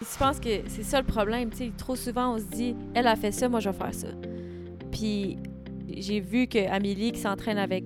[0.00, 1.52] Je pense que c'est ça le problème.
[1.52, 4.08] sais, trop souvent, on se dit, elle a fait ça, moi, je vais faire ça.
[4.90, 5.38] Puis
[5.88, 7.84] j'ai vu que Amélie qui s'entraîne avec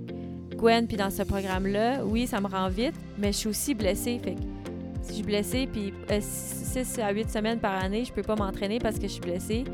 [0.56, 4.20] Gwen, puis dans ce programme-là, oui, ça me rend vite, mais je suis aussi blessée.
[5.02, 8.36] Si je suis blessée, puis 6 euh, à 8 semaines par année, je peux pas
[8.36, 9.64] m'entraîner parce que je suis blessée,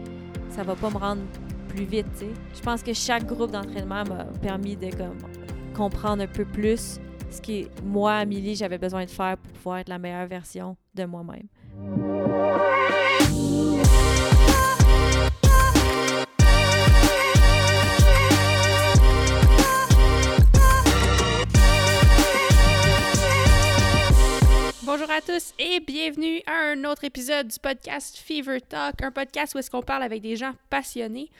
[0.48, 1.22] ça va pas me rendre
[1.68, 2.06] plus vite.
[2.54, 4.88] Je pense que chaque groupe d'entraînement m'a permis de
[5.74, 6.98] comprendre un peu plus
[7.30, 11.04] ce que moi, Amélie, j'avais besoin de faire pour pouvoir être la meilleure version de
[11.04, 11.46] moi-même.
[25.10, 29.56] Bonjour à tous et bienvenue à un autre épisode du podcast Fever Talk, un podcast
[29.56, 31.32] où est-ce qu'on parle avec des gens passionnés.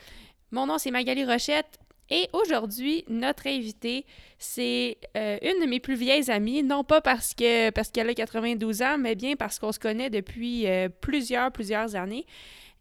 [0.50, 4.06] Mon nom c'est Magali Rochette et aujourd'hui notre invitée
[4.40, 8.14] c'est euh, une de mes plus vieilles amies, non pas parce que parce qu'elle a
[8.14, 12.26] 92 ans, mais bien parce qu'on se connaît depuis euh, plusieurs plusieurs années.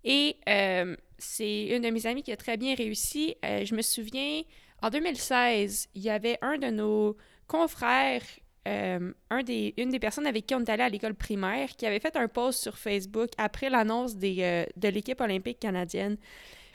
[0.03, 3.35] Et euh, c'est une de mes amies qui a très bien réussi.
[3.43, 4.41] je me souviens
[4.81, 7.15] en 2016, il y avait un de nos
[7.47, 8.23] confrères
[8.67, 9.11] euh,
[9.77, 12.27] une des personnes avec qui on est allé à l'école primaire qui avait fait un
[12.27, 16.17] post sur Facebook après l'annonce euh, de l'équipe olympique canadienne.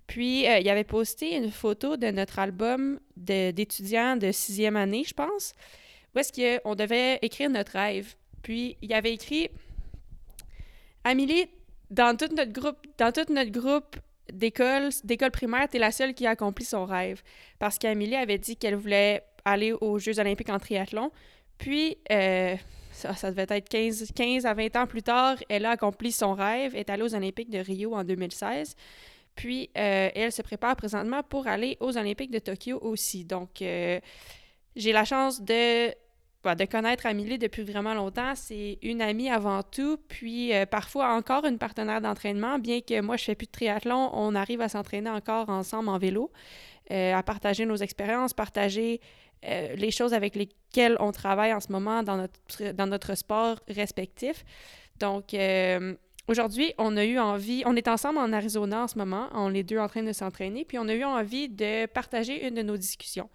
[0.07, 5.15] Puis, euh, il avait posté une photo de notre album d'étudiants de, sixième année, je
[5.15, 5.55] pense,
[6.15, 8.15] où est-ce qu'on devait écrire notre rêve.
[8.43, 9.49] Puis, il avait écrit
[11.05, 11.47] Amélie,
[11.91, 13.97] dans tout notre groupe, dans tout notre groupe
[14.33, 17.23] d'école, d'école primaire, t'es la seule qui a accompli son rêve.
[17.59, 21.11] Parce qu'Amélie avait dit qu'elle voulait aller aux Jeux olympiques en triathlon.
[21.59, 22.57] Puis, euh,
[22.93, 26.75] ça, devait être 15, 15 à 20 ans plus tard, elle a accompli son rêve,
[26.77, 28.77] est allée aux Olympiques de Rio en 2016.
[29.35, 33.25] Puis, euh, elle se prépare présentement pour aller aux Olympiques de Tokyo aussi.
[33.25, 34.01] Donc, euh,
[34.77, 35.93] j'ai la chance de,
[36.45, 38.35] bah, de connaître Amélie depuis vraiment longtemps.
[38.35, 42.59] C'est une amie avant tout, puis parfois encore une partenaire d'entraînement.
[42.59, 45.99] Bien que moi, je fais plus de triathlon, on arrive à s'entraîner encore ensemble en
[45.99, 46.31] vélo,
[46.91, 49.01] à partager nos expériences, partager
[49.47, 53.61] euh, les choses avec lesquelles on travaille en ce moment dans notre, dans notre sport
[53.69, 54.45] respectif.
[54.99, 55.95] Donc, euh,
[56.29, 59.63] aujourd'hui, on a eu envie, on est ensemble en Arizona en ce moment, on est
[59.63, 62.77] deux en train de s'entraîner, puis on a eu envie de partager une de nos
[62.77, 63.29] discussions.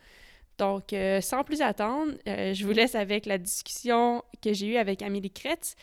[0.59, 5.01] Donc, euh, sans plus attendre, je vous laisse avec la discussion que j'ai eue avec
[5.01, 5.75] Amélie Kretz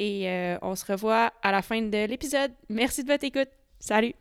[0.00, 0.28] et
[0.62, 2.52] on se revoit à la fin de l'épisode.
[2.68, 3.48] Merci de votre écoute.
[3.78, 4.14] Salut!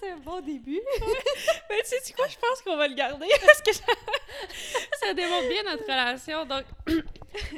[0.00, 0.80] c'est un bon début.
[1.70, 5.62] Mais tu sais quoi, je pense qu'on va le garder parce que ça, démontre bien
[5.62, 6.44] notre relation.
[6.44, 6.64] Donc,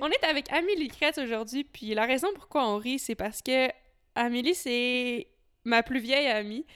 [0.02, 3.68] on est avec Amélie Crête aujourd'hui, puis la raison pourquoi on rit, c'est parce que
[4.16, 5.28] Amélie, c'est
[5.64, 6.66] ma plus vieille amie.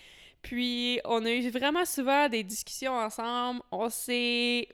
[0.42, 3.60] Puis, on a eu vraiment souvent des discussions ensemble.
[3.72, 4.68] On s'est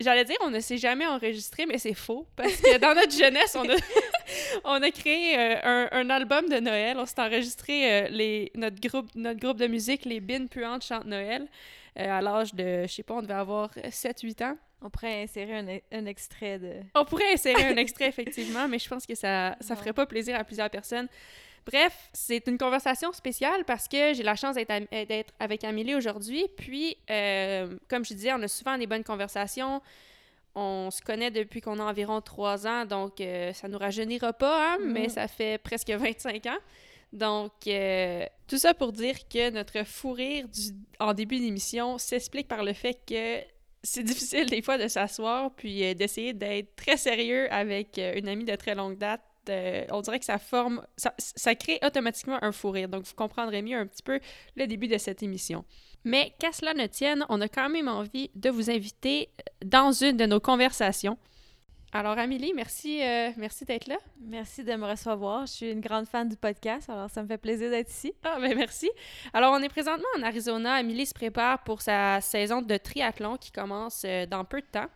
[0.00, 2.28] J'allais dire, on ne s'est jamais enregistré, mais c'est faux.
[2.36, 3.74] Parce que dans notre jeunesse, on a,
[4.64, 6.96] on a créé euh, un, album de Noël.
[6.98, 11.06] On s'est enregistré euh, les, notre, groupe, notre groupe de musique, les Bines Puantes chantent
[11.06, 11.48] Noël,
[11.98, 14.56] euh, à l'âge de, je sais pas, on devait avoir 7-8 ans.
[14.80, 16.74] On pourrait insérer un, un, extrait de.
[16.94, 20.38] On pourrait insérer un extrait, effectivement, mais je pense que ça ne ferait pas plaisir
[20.38, 21.08] à plusieurs personnes.
[21.70, 26.46] Bref, c'est une conversation spéciale parce que j'ai la chance d'être avec Amélie aujourd'hui.
[26.56, 29.82] Puis, euh, comme je disais, on a souvent des bonnes conversations.
[30.54, 34.72] On se connaît depuis qu'on a environ trois ans, donc euh, ça nous rajeunira pas,
[34.72, 35.10] hein, mais mm-hmm.
[35.10, 36.58] ça fait presque 25 ans.
[37.12, 40.46] Donc, euh, tout ça pour dire que notre fou rire
[40.98, 43.40] en début d'émission s'explique par le fait que
[43.82, 48.56] c'est difficile des fois de s'asseoir puis d'essayer d'être très sérieux avec une amie de
[48.56, 52.88] très longue date euh, on dirait que ça forme, ça, crée automatiquement un fou rire.
[52.88, 54.20] Donc, vous comprendrez mieux un petit peu
[54.56, 55.64] le début de cette émission.
[56.04, 59.30] Mais qu'à cela ne tienne, on a quand même envie de vous inviter
[59.64, 61.18] dans une de nos conversations.
[61.92, 63.96] Alors, Amélie, merci, euh, merci d'être là.
[64.20, 65.46] Merci de me recevoir.
[65.46, 68.12] Je suis une grande fan du podcast, alors ça me fait plaisir d'être ici.
[68.24, 68.90] Ah, ben merci.
[69.32, 70.74] Alors, on est présentement en Arizona.
[70.74, 74.88] Amélie se prépare pour sa saison de triathlon qui commence euh, dans peu de temps.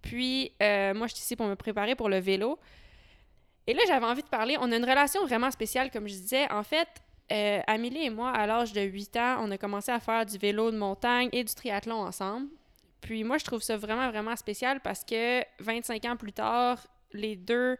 [0.00, 2.58] Puis, moi, je suis ici pour me préparer pour le vélo.
[3.66, 4.56] Et là, j'avais envie de parler.
[4.60, 6.50] On a une relation vraiment spéciale, comme je disais.
[6.52, 6.88] En fait,
[7.32, 10.36] euh, Amélie et moi, à l'âge de 8 ans, on a commencé à faire du
[10.36, 12.48] vélo de montagne et du triathlon ensemble.
[13.04, 16.78] Puis moi, je trouve ça vraiment, vraiment spécial parce que 25 ans plus tard,
[17.12, 17.76] les deux,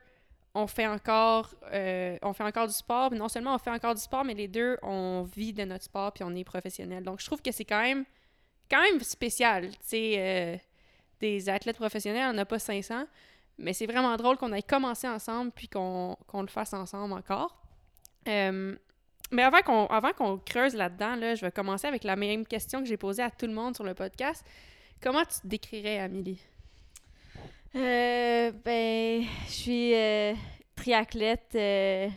[0.54, 3.10] on fait encore, euh, fait encore du sport.
[3.12, 6.12] non seulement on fait encore du sport, mais les deux, on vit de notre sport
[6.12, 7.04] puis on est professionnel.
[7.04, 8.04] Donc, je trouve que c'est quand même,
[8.70, 9.70] quand même spécial.
[9.70, 10.56] Tu sais, euh,
[11.20, 13.06] des athlètes professionnels, on n'a pas 500.
[13.56, 17.56] Mais c'est vraiment drôle qu'on ait commencé ensemble puis qu'on le fasse ensemble encore.
[18.28, 18.76] Euh,
[19.30, 19.88] mais avant qu'on
[20.18, 23.30] qu'on creuse là-dedans, là, je vais commencer avec la même question que j'ai posée à
[23.30, 24.44] tout le monde sur le podcast.
[25.00, 26.40] Comment tu te décrirais, Amélie?
[27.76, 30.34] Euh, ben, je suis euh,
[30.76, 32.08] triathlète, euh,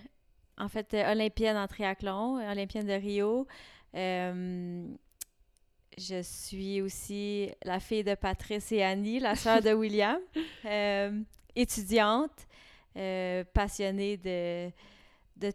[0.58, 3.48] en fait, olympienne en triathlon, olympienne de Rio.
[6.00, 10.20] Je suis aussi la fille de Patrice et Annie, la sœur de William,
[11.56, 12.48] étudiante,
[13.54, 14.70] passionnée de,
[15.38, 15.52] de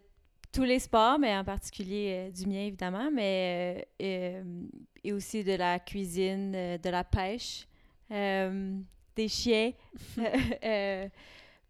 [0.51, 3.87] tous les sports, mais en particulier du mien, évidemment, mais
[5.05, 7.67] et aussi de la cuisine, euh, de la pêche,
[8.11, 8.77] euh,
[9.17, 9.73] des chiens.
[10.65, 11.09] Euh,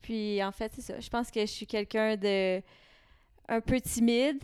[0.03, 0.99] puis, en fait, c'est ça.
[1.01, 2.61] Je pense que je suis quelqu'un de
[3.49, 4.43] un peu timide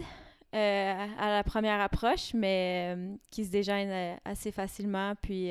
[0.52, 2.96] à la première approche, mais
[3.30, 3.50] qui se
[3.88, 5.14] euh, assez facilement.
[5.20, 5.50] Puis,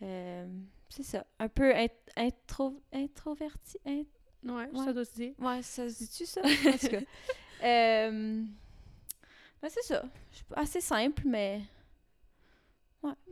[0.00, 1.24] c'est ça.
[1.38, 3.78] Un peu int- intro, introverti.
[3.86, 4.06] int-
[4.44, 4.84] Ouais, Ouais.
[4.84, 5.32] ça doit se dire.
[5.38, 6.40] Ouais, ça se dit-tu, ça?
[6.44, 7.00] En tout cas.
[7.64, 8.42] Euh,
[9.60, 10.04] ben, c'est ça.
[10.54, 11.60] Assez simple, mais.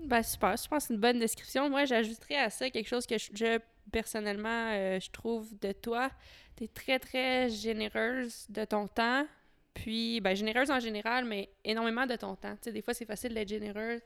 [0.05, 1.69] Ben super, je pense que c'est une bonne description.
[1.69, 3.59] Moi, j'ajouterais à ça quelque chose que je, je,
[3.91, 6.11] personnellement, euh, je trouve de toi.
[6.57, 9.27] Tu es très, très généreuse de ton temps.
[9.75, 12.55] Puis, ben, généreuse en général, mais énormément de ton temps.
[12.55, 14.01] Tu sais, des fois, c'est facile d'être généreuse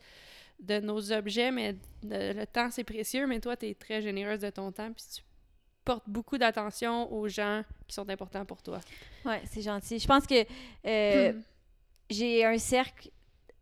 [0.59, 3.27] de nos objets, mais de- le temps, c'est précieux.
[3.27, 4.91] Mais toi, tu es très généreuse de ton temps.
[4.93, 5.23] Puis, tu
[5.85, 8.81] portes beaucoup d'attention aux gens qui sont importants pour toi.
[9.25, 9.99] Ouais, c'est gentil.
[9.99, 10.45] Je pense que
[10.87, 11.43] euh, Hmm.
[12.11, 13.11] j'ai un cercle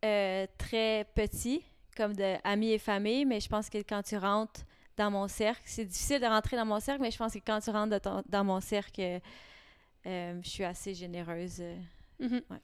[0.05, 1.63] euh, très petit,
[1.99, 4.63] comme de amis et famille, mais je pense que quand tu rentres
[4.97, 7.61] dans mon cercle, c'est difficile de rentrer dans mon cercle, mais je pense que quand
[7.61, 9.21] tu rentres de ton- dans mon cercle,
[10.07, 11.59] euh, je suis assez généreuse.
[11.61, 11.77] euh.
[12.21, 12.41] Mhm.
[12.51, 12.57] Ouais.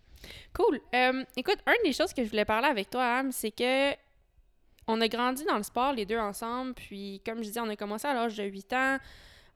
[0.54, 0.80] Cool.
[0.94, 3.92] Euh, écoute, une des choses que je voulais parler avec toi, Am, c'est que
[4.86, 7.76] on a grandi dans le sport les deux ensemble, puis comme je disais, on a
[7.76, 8.98] commencé à l'âge de 8 ans.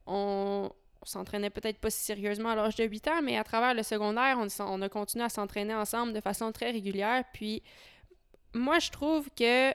[0.07, 0.71] On,
[1.03, 3.83] on s'entraînait peut-être pas si sérieusement à l'âge de 8 ans, mais à travers le
[3.83, 7.25] secondaire, on, on a continué à s'entraîner ensemble de façon très régulière.
[7.33, 7.63] Puis
[8.59, 9.73] moi, je trouve que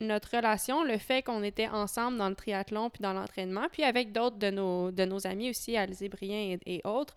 [0.00, 4.12] notre relation, le fait qu'on était ensemble dans le triathlon puis dans l'entraînement, puis avec
[4.12, 7.14] d'autres de nos, de nos amis aussi, Alizé Brien et, et autres,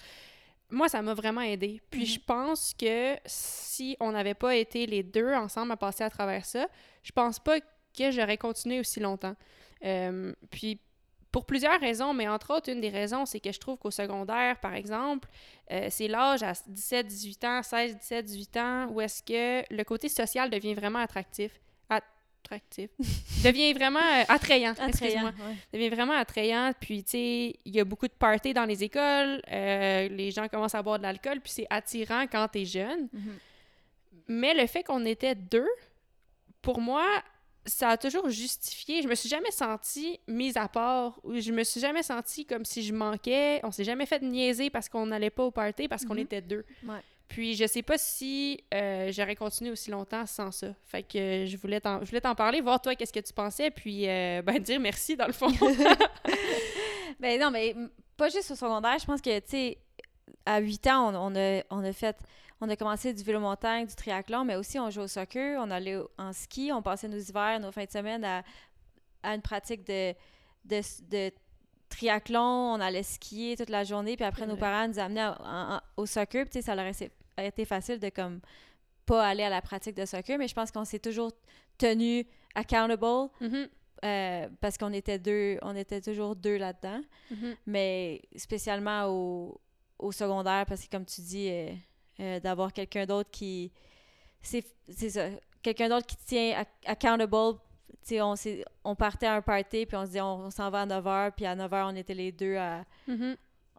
[0.70, 1.82] moi, ça m'a vraiment aidé.
[1.90, 2.06] Puis Mhm.
[2.06, 6.46] je pense que si on n'avait pas été les deux ensemble à passer à travers
[6.46, 6.68] ça,
[7.04, 9.36] je pense pas que j'aurais continué aussi longtemps.
[9.86, 10.80] Euh, puis
[11.32, 14.60] pour plusieurs raisons, mais entre autres, une des raisons, c'est que je trouve qu'au secondaire,
[14.60, 15.28] par exemple,
[15.72, 19.84] euh, c'est l'âge à 17, 18 ans, 16, 17, 18 ans, où est-ce que le
[19.84, 21.52] côté social devient vraiment attractif.
[21.90, 22.90] Attractif.
[23.44, 24.74] devient vraiment euh, attrayant.
[24.80, 25.56] Attrayant, ouais.
[25.74, 26.72] devient vraiment attrayant.
[26.80, 29.42] Puis, tu sais, il y a beaucoup de parties dans les écoles.
[29.52, 33.10] euh, les gens commencent à boire de l'alcool, puis c'est attirant quand t'es jeune.
[33.12, 33.38] Mhm.
[34.30, 35.70] Mais le fait qu'on était deux,
[36.62, 37.06] pour moi,
[37.68, 39.02] ça a toujours justifié.
[39.02, 41.20] Je me suis jamais sentie mise à part.
[41.24, 43.60] Ou je me suis jamais sentie comme si je manquais.
[43.64, 46.20] On s'est jamais fait niaiser parce qu'on n'allait pas au party, parce qu'on Mhm.
[46.22, 46.66] était deux.
[46.88, 47.00] Ouais.
[47.28, 50.68] Puis je sais pas si euh, j'aurais continué aussi longtemps sans ça.
[50.86, 53.34] Fait que euh, je voulais t'en, je voulais t'en parler, voir toi qu'est-ce que tu
[53.34, 55.50] pensais, puis euh, ben dire merci dans le fond.
[57.20, 57.76] Ben non, mais
[58.16, 58.98] pas juste au secondaire.
[59.00, 59.78] Je pense que, tu sais,
[60.48, 62.18] à 8 ans, on, on a, on a fait...
[62.60, 65.70] On a commencé du vélo montagne, du triathlon, mais aussi on jouait au soccer, on
[65.70, 68.42] allait en ski, on passait nos hivers, nos fins de semaine à,
[69.22, 70.14] à une pratique de,
[70.66, 71.32] de, de
[71.90, 72.42] triathlon,
[72.74, 75.36] on allait skier toute la journée, puis après nos parents nous amenaient en-
[75.76, 76.92] en- au soccer, puis ça leur
[77.38, 78.40] a été facile de comme
[79.06, 81.32] pas aller à la pratique de soccer, mais je pense qu'on s'est toujours
[81.78, 83.68] tenu accountable Mhm,
[84.04, 87.02] euh, parce qu'on était deux, on était toujours deux là-dedans.
[87.30, 87.56] Mhm.
[87.68, 89.62] mais spécialement au,
[90.00, 91.74] au secondaire, parce que comme tu dis, euh,
[92.20, 93.72] euh, d'avoir quelqu'un d'autre qui...
[94.42, 95.28] C'est c'est ça,
[95.62, 97.60] quelqu'un d'autre qui tient ac- accountable.
[98.06, 100.82] Tu sais, on, partait à un party, puis on se dit on, on s'en va
[100.82, 103.36] à 9h, puis à 9h, on était les deux à, Mhm.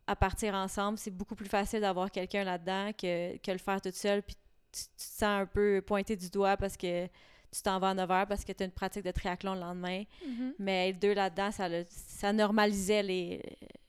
[0.06, 0.98] à partir ensemble.
[0.98, 4.34] C'est beaucoup plus facile d'avoir quelqu'un là-dedans que, que le faire toute seule, puis
[4.70, 7.06] tu, tu te sens un peu pointé du doigt parce que
[7.50, 10.04] tu t'en vas à 9h parce que tu as une pratique de triathlon le lendemain.
[10.26, 10.54] Mhm.
[10.58, 13.42] Mais deux là-dedans, ça, le- ça normalisait les,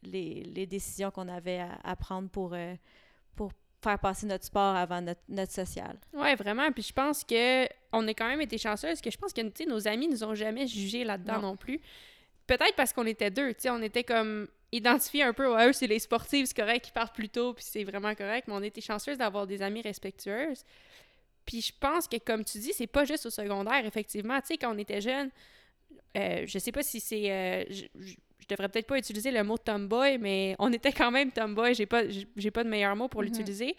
[0.03, 2.73] les, les décisions qu'on avait à, à prendre pour, euh,
[3.35, 3.51] pour
[3.81, 5.97] faire passer notre sport avant notre, notre social.
[6.13, 6.71] Ouais, vraiment.
[6.71, 9.65] Puis je pense que on a quand même été chanceux parce que je pense que
[9.67, 11.41] nos amis nous ont jamais jugés là-dedans non.
[11.49, 11.55] Non.
[11.57, 11.79] plus.
[12.47, 15.73] Peut-être parce qu'on était deux, tu sais, on était comme identifiés un peu, ouais, eux,
[15.73, 18.61] c'est les sportifs, c'est correct, ils partent plus tôt, puis c'est vraiment correct, mais on
[18.63, 20.63] était chanceuses d'avoir des amies respectueuses.
[21.50, 24.39] Puis je pense que, comme tu dis, c'est pas juste au secondaire, effectivement.
[24.41, 25.32] Tu sais, quand on était jeunes,
[26.15, 27.32] euh, je sais pas si c'est.
[27.32, 31.10] euh, je, je- je devrais peut-être pas utiliser le mot tomboy, mais on était quand
[31.10, 31.74] même tomboy.
[31.74, 32.03] J'ai pas,
[32.36, 33.27] j'ai pas de meilleur mot pour Mhm.
[33.29, 33.75] l'utiliser.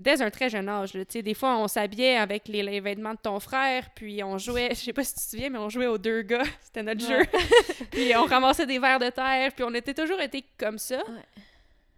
[0.00, 3.14] Dès un très jeune âge, tu sais, des fois, on s'habillait avec les, les vêtements
[3.14, 5.68] de ton frère, puis on jouait, je sais pas si tu te souviens, mais on
[5.70, 7.24] jouait aux deux gars, c'était notre Ouais.
[7.24, 7.84] jeu.
[7.92, 10.98] puis on ramassait des verres de terre, puis on était toujours été comme ça.
[10.98, 11.22] Ouais.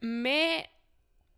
[0.03, 0.65] Mais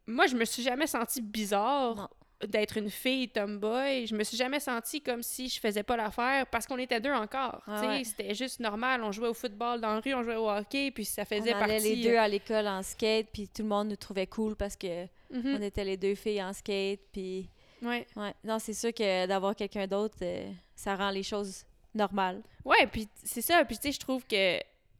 [0.06, 2.08] moi, je me suis jamais sentie bizarre Non.
[2.46, 4.06] D'être une fille tomboy.
[4.06, 7.12] Je me suis jamais sentie comme si je faisais pas l'affaire parce qu'on était deux
[7.12, 7.62] encore.
[7.66, 8.04] Ah ouais.
[8.04, 9.02] C'était juste normal.
[9.04, 11.58] On jouait au football dans la rue, on jouait au hockey, puis ça faisait on
[11.58, 11.96] allait partie.
[11.96, 15.04] les deux à l'école en skate, puis tout le monde nous trouvait cool parce que
[15.30, 15.56] Mhm.
[15.58, 17.48] on était les deux filles en skate, puis
[17.82, 18.06] Ouais.
[18.16, 18.34] ouais.
[18.44, 22.42] Non, c'est sûr que d'avoir quelqu'un d'autre, euh, ça rend les choses normales.
[22.64, 23.64] Ouais, puis c'est ça.
[23.64, 24.58] Puis tu sais, je trouve que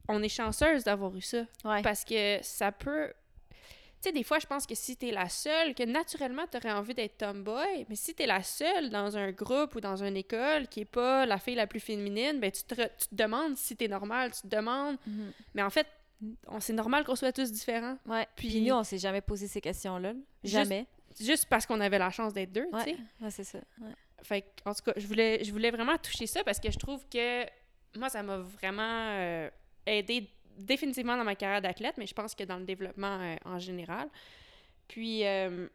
[0.09, 1.45] on est chanceuse d'avoir eu ça.
[1.65, 1.83] Ouais.
[1.83, 3.13] Parce que ça peut.
[4.03, 6.95] Tu sais, des fois, je pense que si t'es la seule, que naturellement, t'aurais envie
[6.95, 10.81] d'être tomboy, mais si t'es la seule dans un groupe ou dans une école qui
[10.81, 13.89] est pas la fille la plus féminine, ben tu te, tu te demandes si t'es
[13.89, 14.97] normal, tu te demandes.
[15.07, 15.33] Mhm.
[15.55, 15.87] Mais en fait,
[16.61, 17.99] c'est normal qu'on soit tous différents.
[18.07, 18.27] Ouais.
[18.37, 20.13] Puis- Puis, nous, on s'est jamais posé ces questions-là.
[20.45, 20.87] Juste- Jamais.
[21.21, 22.97] Juste parce qu'on avait la chance d'être deux, tu sais.
[23.21, 23.59] Ouais, c'est ça.
[23.83, 23.93] Ouais.
[24.23, 26.79] Fait que, en tout cas, je voulais, je voulais vraiment toucher ça parce que je
[26.79, 27.45] trouve que
[27.99, 29.51] moi, ça m'a vraiment euh,
[29.85, 30.31] aidé
[30.65, 34.09] définitivement dans ma carrière d'athlète, mais je pense que dans le développement euh, en général.
[34.89, 35.69] Puis, euh,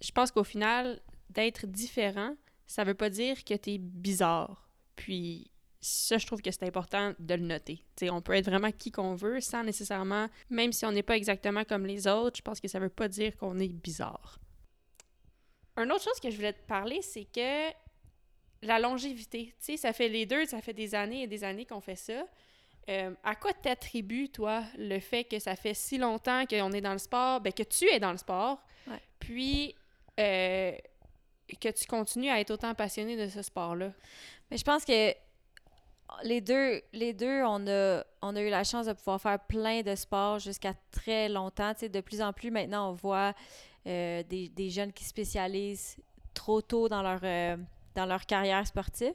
[0.00, 2.34] je pense qu'au final, d'être différent,
[2.66, 4.68] ça veut pas dire que t'es bizarre.
[4.96, 7.76] Puis, ça, je trouve que c'est important de le noter.
[7.96, 11.02] Tu sais, on peut être vraiment qui qu'on veut sans nécessairement, même si on n'est
[11.02, 14.38] pas exactement comme les autres, je pense que ça veut pas dire qu'on est bizarre.
[15.76, 17.70] Une autre chose que je voulais te parler, c'est que
[18.62, 19.54] la longévité.
[19.60, 21.96] Tu sais, ça fait les deux, ça fait des années et des années qu'on fait
[21.96, 22.26] ça.
[22.88, 26.92] Euh, à quoi t'attribues, toi, le fait que ça fait si longtemps qu'on est dans
[26.92, 29.00] le sport, ben, que tu es dans le sport, Ouais.
[29.18, 29.74] puis
[30.18, 30.72] euh,
[31.60, 33.92] que tu continues à être autant passionné de ce sport-là?
[34.50, 35.12] Mais je pense que
[36.22, 39.82] les deux, les deux on, a, on a eu la chance de pouvoir faire plein
[39.82, 41.72] de sports jusqu'à très longtemps.
[41.82, 43.34] De plus en plus, maintenant, on voit
[43.86, 45.96] euh, des, des jeunes qui spécialisent
[46.32, 47.20] trop tôt dans leur,
[47.94, 49.12] dans leur carrière sportive.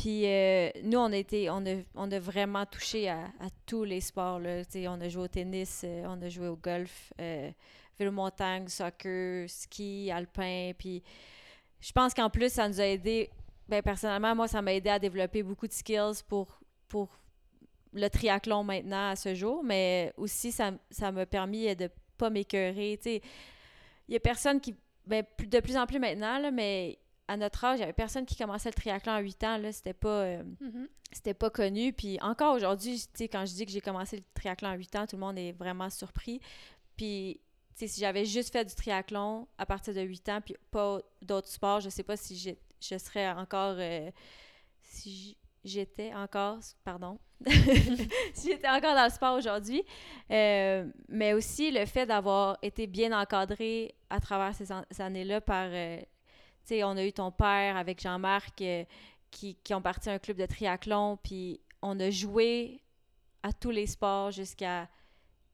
[0.00, 3.26] Puis euh, nous, on a, été, on, a, on a vraiment touché à,
[3.66, 4.38] tous les sports.
[4.38, 4.62] Là.
[4.86, 7.50] On a joué au tennis, euh, on a joué au golf, euh,
[7.98, 10.70] vélo montagne, soccer, ski, alpin.
[10.78, 11.02] Puis
[11.80, 13.28] je pense qu'en plus, ça nous a aidé
[13.68, 17.08] ben, personnellement, moi, ça m'a aidé à développer beaucoup de skills pour, pour
[17.92, 23.00] le triathlon maintenant à ce jour, mais aussi, ça m'a permis de pas m'écœurer.
[23.04, 24.76] Il y a personne qui.
[25.08, 28.34] Ben, de plus en plus maintenant, mais à notre âge, il y avait personne qui
[28.36, 29.56] commençait le triathlon à 8 ans.
[29.58, 30.08] Là, c'était pas.
[30.22, 30.42] euh,
[31.12, 31.92] c'était pas connu.
[31.92, 35.16] Puis encore aujourd'hui, quand je dis que j'ai commencé le triathlon à 8 ans, tout
[35.16, 36.40] le monde est vraiment surpris.
[36.96, 37.40] Puis,
[37.76, 41.80] si j'avais juste fait du triathlon à partir de 8 ans, puis pas d'autres sports,
[41.80, 42.36] je sais pas si
[42.80, 43.76] je serais encore.
[43.78, 44.10] euh,
[44.82, 46.58] si j'étais encore.
[46.84, 47.18] Pardon.
[48.34, 49.82] si j'étais encore dans le sport aujourd'hui.
[50.30, 55.40] Euh, mais aussi le fait d'avoir été bien encadré à travers ces, an- ces années-là
[55.40, 55.68] par.
[56.68, 58.84] Sais, on a eu ton père avec Jean-Marc euh,
[59.30, 62.80] qui, qui ont parti un club de triathlon, puis on a joué
[63.42, 64.88] à tous les sports jusqu'à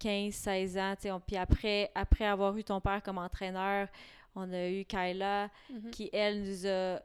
[0.01, 0.95] 15-16 ans.
[0.97, 3.89] tu sais, on- Puis après, après avoir eu ton père comme entraîneur,
[4.35, 5.91] on a eu Kyla Mhm.
[5.91, 7.01] qui, elle, nous a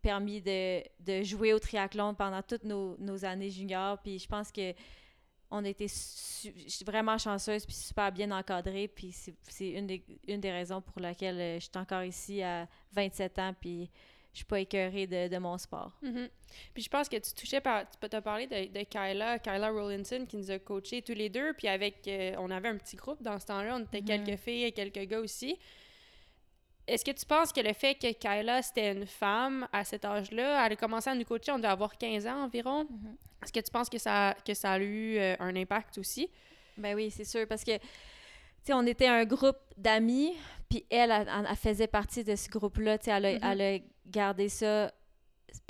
[0.00, 3.98] permis de, de jouer au triathlon pendant toutes nos, nos années juniors.
[3.98, 4.72] Puis je pense que
[5.52, 5.86] on a été
[6.84, 8.88] vraiment chanceuse puis super bien encadrée.
[8.88, 12.66] Puis c'est une des, une des raisons pour laquelle euh, je suis encore ici à
[12.92, 13.90] 27 ans puis
[14.32, 15.92] je suis pas écœurée de, de mon sport.
[16.00, 16.28] Mhm.
[16.72, 17.88] Puis je pense que tu touchais par.
[17.88, 21.52] Tu peux parler de, de Kyla, Kyla Rollinson, qui nous a coachés tous les deux.
[21.52, 22.08] Puis avec.
[22.08, 23.76] euh, on avait un petit groupe dans ce temps-là.
[23.76, 25.58] On était quelques filles et quelques gars aussi.
[26.86, 30.66] Est-ce que tu penses que le fait que Kyla, c'était une femme à cet âge-là,
[30.66, 32.84] elle a commencé à nous coacher, on devait avoir 15 ans environ?
[32.90, 33.16] Mhm.
[33.42, 36.28] Est-ce que tu penses que ça, que ça a eu euh, un impact aussi?
[36.76, 37.84] Ben oui, c'est sûr, parce que, tu
[38.64, 40.32] sais, on était un groupe d'amis,
[40.68, 43.40] puis elle, elle, elle faisait partie de ce groupe-là, tu sais, elle, a- Mhm.
[43.42, 44.92] elle a gardé ça,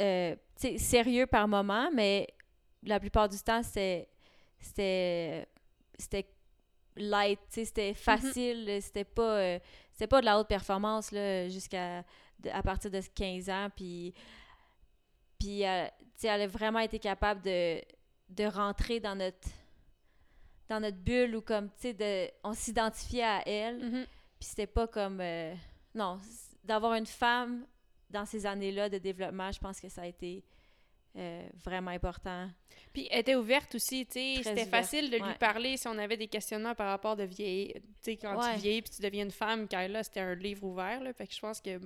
[0.01, 2.29] euh, tu sais, sérieux par moment, mais
[2.85, 4.09] la plupart du temps, c'était,
[4.61, 5.47] c'était,
[5.99, 6.27] c'était
[6.97, 9.59] light, tu sais, c'était facile, c'était pas, euh,
[9.93, 12.05] c'était pas de la haute performance, là, jusqu'à,
[12.53, 14.13] à partir de 15 ans, puis...
[15.39, 15.87] Puis, euh,
[16.29, 17.81] elle a vraiment été capable de,
[18.31, 19.49] de rentrer dans notre
[20.69, 23.79] dans notre bulle ou comme, tu sais, de, on s'identifiait à elle.
[23.79, 24.07] Mhm.
[24.39, 25.21] Puis c'était pas comme...
[25.21, 25.55] euh,
[25.95, 26.19] non,
[26.65, 27.67] d'avoir une femme
[28.09, 30.45] dans ces années-là de développement, je pense que ça a été
[31.17, 32.49] euh, vraiment important.
[32.95, 34.41] Puis elle était ouverte aussi, tu sais.
[34.43, 37.75] C'était facile de lui parler si on avait des questionnements par rapport de vieillir.
[37.75, 38.55] Tu sais, quand Ouais.
[38.55, 41.13] tu vieillis puis tu deviens une femme, Kyla, c'était un livre ouvert, là.
[41.13, 41.79] Fait que je pense que.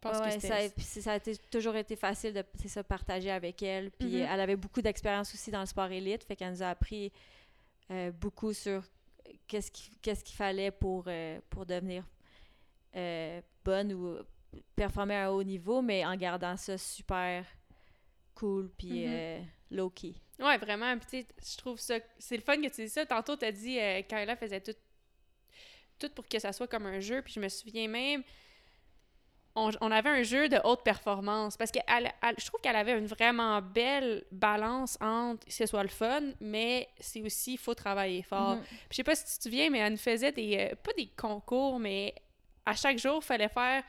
[0.00, 2.82] Pense Ouais, que ça, a, puis c'est- ça a été- toujours été facile de ça,
[2.82, 3.90] partager avec elle.
[3.90, 4.28] Puis Mhm.
[4.30, 7.12] elle avait beaucoup d'expérience aussi dans le sport élite, fait qu'elle nous a appris
[7.90, 8.82] euh, beaucoup sur
[9.48, 9.70] qu'est-ce
[10.24, 12.04] qu'il fallait pour, euh, pour devenir
[12.96, 14.16] euh, bonne ou
[14.74, 17.44] performer à un haut niveau, mais en gardant ça super
[18.34, 19.12] cool puis Mhm.
[19.12, 19.40] euh,
[19.70, 20.14] low-key.
[20.38, 20.96] Ouais, vraiment.
[20.98, 21.98] Puis, je trouve ça.
[22.18, 23.04] C'est le fun que tu dis ça.
[23.06, 23.78] Tantôt, tu as dit
[24.08, 24.74] Kyla faisait tout,
[25.98, 27.22] tout pour que ça soit comme un jeu.
[27.22, 28.22] Puis, je me souviens même.
[29.56, 32.76] On, on avait un jeu de haute performance parce que elle- elle- je trouve qu'elle
[32.76, 37.74] avait une vraiment belle balance entre c'est soit le fun, mais c'est aussi il faut
[37.74, 38.56] travailler fort.
[38.56, 38.62] Mhm.
[38.62, 40.92] Puis Je sais pas si tu te souviens, mais elle nous faisait des euh, pas
[40.96, 42.14] des concours, mais
[42.64, 43.82] à chaque jour, il fallait faire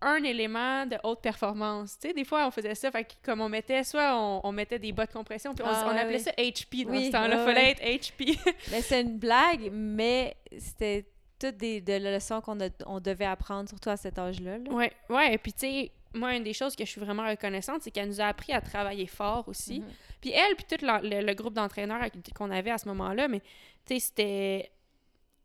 [0.00, 1.98] un élément de haute performance.
[1.98, 4.52] Tu sais, des fois, on faisait ça, fait que comme on mettait, soit on, on
[4.52, 6.20] mettait des bas de compression, puis on, Ah, on appelait oui.
[6.20, 7.36] ça HP dans Oui, ce temps-là.
[7.36, 7.94] ouais, fallait ouais.
[7.94, 8.38] être HP.
[8.70, 11.04] Mais c'est une blague, mais c'était
[11.38, 14.58] toutes des, des leçons qu'on on devait apprendre, surtout à cet âge-là.
[14.58, 14.70] là.
[14.70, 15.34] Ouais, ouais.
[15.34, 18.08] Et puis, tu sais, moi, une des choses que je suis vraiment reconnaissante, c'est qu'elle
[18.08, 19.80] nous a appris à travailler fort aussi.
[19.80, 19.86] Mhm.
[20.20, 22.00] Puis elle, puis tout le, le groupe d'entraîneurs
[22.34, 23.40] qu'on avait à ce moment-là, mais,
[23.86, 24.70] tu sais, c'était...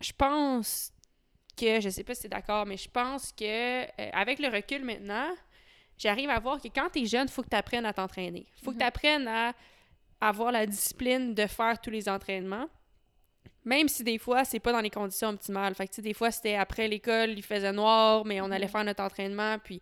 [0.02, 0.92] Je pense
[1.58, 4.84] que, je sais pas si t'es d'accord, mais je pense que, euh, avec le recul
[4.84, 5.30] maintenant,
[5.98, 8.46] j'arrive à voir que quand t'es jeune, faut que tu apprennes à t'entraîner.
[8.64, 8.80] faut que Mhm.
[8.82, 9.54] tu apprennes à
[10.20, 12.68] avoir la discipline de faire tous les entraînements.
[13.66, 15.74] Même si des fois, c'est pas dans les conditions optimales.
[15.76, 18.66] Fait que, tu sais, des fois, c'était après l'école, il faisait noir, mais on allait
[18.66, 18.72] Mhm.
[18.72, 19.58] faire notre entraînement.
[19.64, 19.80] Puis,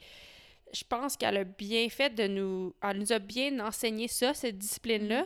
[0.73, 2.73] je pense qu'elle a bien fait de nous.
[2.83, 5.25] Elle nous a bien enseigné ça, cette discipline-là.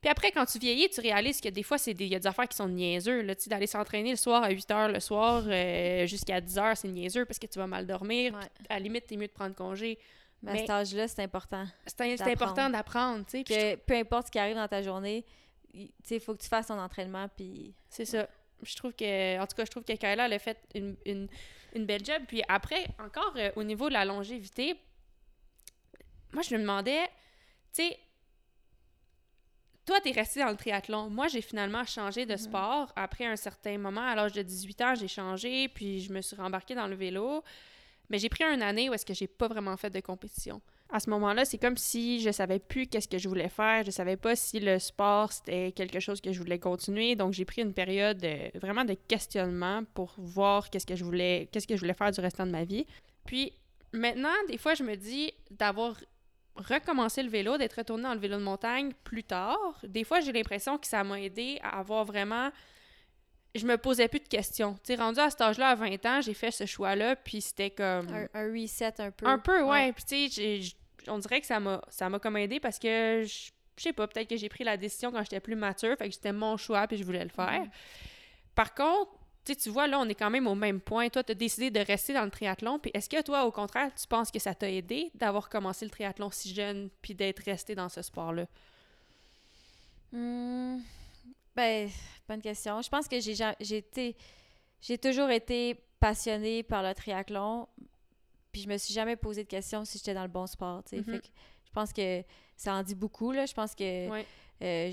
[0.00, 2.18] Puis après, quand tu vieillis, tu réalises que des fois, c'est des- il y a
[2.18, 3.20] des affaires qui sont niaiseux.
[3.20, 6.56] Là, Tu sais, d'aller s'entraîner le soir à 8 h le soir euh, jusqu'à 10
[6.56, 8.32] h c'est niaiseux parce que tu vas mal dormir.
[8.32, 8.40] Ouais.
[8.70, 9.98] À la limite, t'es mieux de prendre congé.
[10.42, 11.66] Mais à Mais- cet âge-là, c'est important.
[11.86, 13.44] C'est important d'apprendre, tu sais.
[13.44, 15.22] Puis je Que peu importe ce qui arrive dans ta journée,
[15.74, 17.74] il il faut que tu fasses ton entraînement, puis...
[17.88, 18.28] C'est ça.
[18.62, 21.28] Je trouve que, en tout cas, je trouve que Kayla, elle a fait une, une,
[21.74, 22.22] une belle job.
[22.28, 24.74] Puis après, encore euh, au niveau de la longévité,
[26.32, 27.06] moi, je me demandais,
[27.72, 27.98] tu sais,
[29.86, 31.08] toi, t'es resté dans le triathlon.
[31.10, 32.38] Moi, j'ai finalement changé de Mhm.
[32.38, 34.02] sport après un certain moment.
[34.06, 37.42] À l'âge de 18 ans, j'ai changé, puis je me suis rembarquée dans le vélo.
[38.10, 40.60] Mais j'ai pris une année où est-ce que j'ai pas vraiment fait de compétition.
[40.92, 43.84] À ce moment-là, c'est comme si je savais plus qu'est-ce que je voulais faire.
[43.84, 47.14] Je savais pas si le sport c'était quelque chose que je voulais continuer.
[47.14, 51.48] Donc j'ai pris une période euh, vraiment de questionnement pour voir qu'est-ce que je voulais,
[51.52, 52.86] qu'est-ce que je voulais faire du restant de ma vie.
[53.24, 53.52] Puis
[53.92, 55.94] maintenant, des fois, je me dis d'avoir
[56.56, 59.78] recommencé le vélo, d'être retourné dans le vélo de montagne plus tard.
[59.84, 62.50] Des fois, j'ai l'impression que ça m'a aidé à avoir vraiment
[63.54, 64.76] je me posais plus de questions.
[64.84, 68.08] Tu rendu à cet âge-là, à 20 ans, j'ai fait ce choix-là, puis c'était comme...
[68.08, 69.26] Un, un reset un peu.
[69.26, 69.92] Un peu, ouais.
[69.92, 70.76] Puis tu sais,
[71.08, 74.28] on dirait que ça m'a ça m'a comme aidé parce que je sais pas, peut-être
[74.28, 76.96] que j'ai pris la décision quand j'étais plus mature, fait que c'était mon choix puis
[76.98, 77.64] je voulais le faire.
[78.54, 79.10] Par contre,
[79.44, 81.08] tu vois là, on est quand même au même point.
[81.08, 83.90] Toi, tu as décidé de rester dans le triathlon, puis est-ce que toi au contraire,
[83.94, 87.74] tu penses que ça t'a aidé d'avoir commencé le triathlon si jeune puis d'être resté
[87.74, 88.46] dans ce sport-là?
[90.12, 90.78] Hmm,
[91.54, 91.88] ben,
[92.28, 92.82] bonne question.
[92.82, 94.16] Je pense que j'ai ja- j'ai été-
[94.80, 97.68] j'ai toujours été passionnée par le triathlon,
[98.52, 100.82] puis je me suis jamais posé de question si j'étais dans le bon sport.
[100.84, 100.96] tu sais.
[100.98, 101.04] Mhm.
[101.04, 101.26] Fait que
[101.66, 102.22] je pense que
[102.56, 103.32] ça en dit beaucoup.
[103.32, 103.46] Là.
[103.46, 104.26] Je pense que Ouais.
[104.62, 104.92] euh,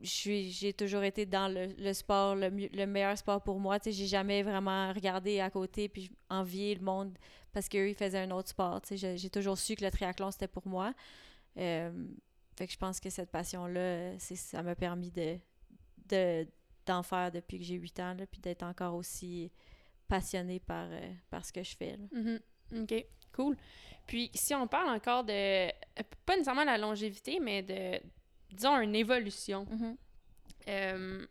[0.00, 3.80] j'ai toujours été dans le, le sport, le, mieux- le meilleur sport pour moi.
[3.80, 7.16] Tu sais, J'ai jamais vraiment regardé à côté puis envié le monde
[7.52, 8.80] parce qu'eux, ils faisaient un autre sport.
[8.82, 9.16] tu sais.
[9.16, 10.92] J'ai toujours su que le triathlon, c'était pour moi.
[11.56, 11.90] Euh,
[12.58, 15.38] fait que je pense que cette passion-là, ça m'a permis de
[16.08, 16.46] de-
[16.86, 19.50] d'en faire depuis que j'ai 8 ans, là, puis d'être encore aussi
[20.06, 21.96] passionnée par, euh, par ce que je fais.
[21.96, 22.38] là.
[22.74, 23.56] OK, cool.
[24.06, 25.70] Puis si on parle encore de, euh,
[26.24, 28.00] pas nécessairement la longévité, mais de,
[28.52, 29.66] disons, une évolution.
[30.68, 31.24] Euh,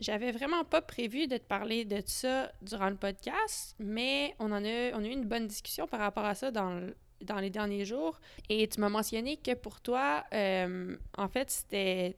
[0.00, 4.64] J'avais vraiment pas prévu de te parler de ça durant le podcast, mais on en
[4.64, 7.50] a, on a eu une bonne discussion par rapport à ça dans, le- dans les
[7.50, 8.20] derniers jours.
[8.48, 12.16] Et tu m'as mentionné que pour toi, euh, en fait, c'était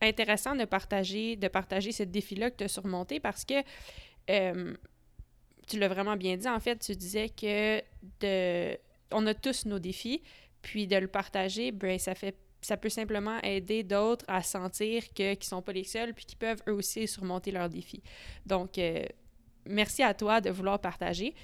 [0.00, 3.54] intéressant de partager, de partager ce défi-là que tu as surmonté parce que
[4.30, 4.74] euh,
[5.70, 6.48] tu l'as vraiment bien dit.
[6.48, 7.80] En fait, tu disais que
[8.20, 8.76] de,
[9.12, 10.22] on a tous nos défis,
[10.62, 15.32] puis de le partager, ben, ça fait ça peut simplement aider d'autres à sentir que
[15.32, 18.02] qu'ils sont pas les seuls puis qu'ils peuvent eux aussi surmonter leurs défis.
[18.44, 19.02] Donc euh,
[19.64, 21.34] merci à toi de vouloir partager.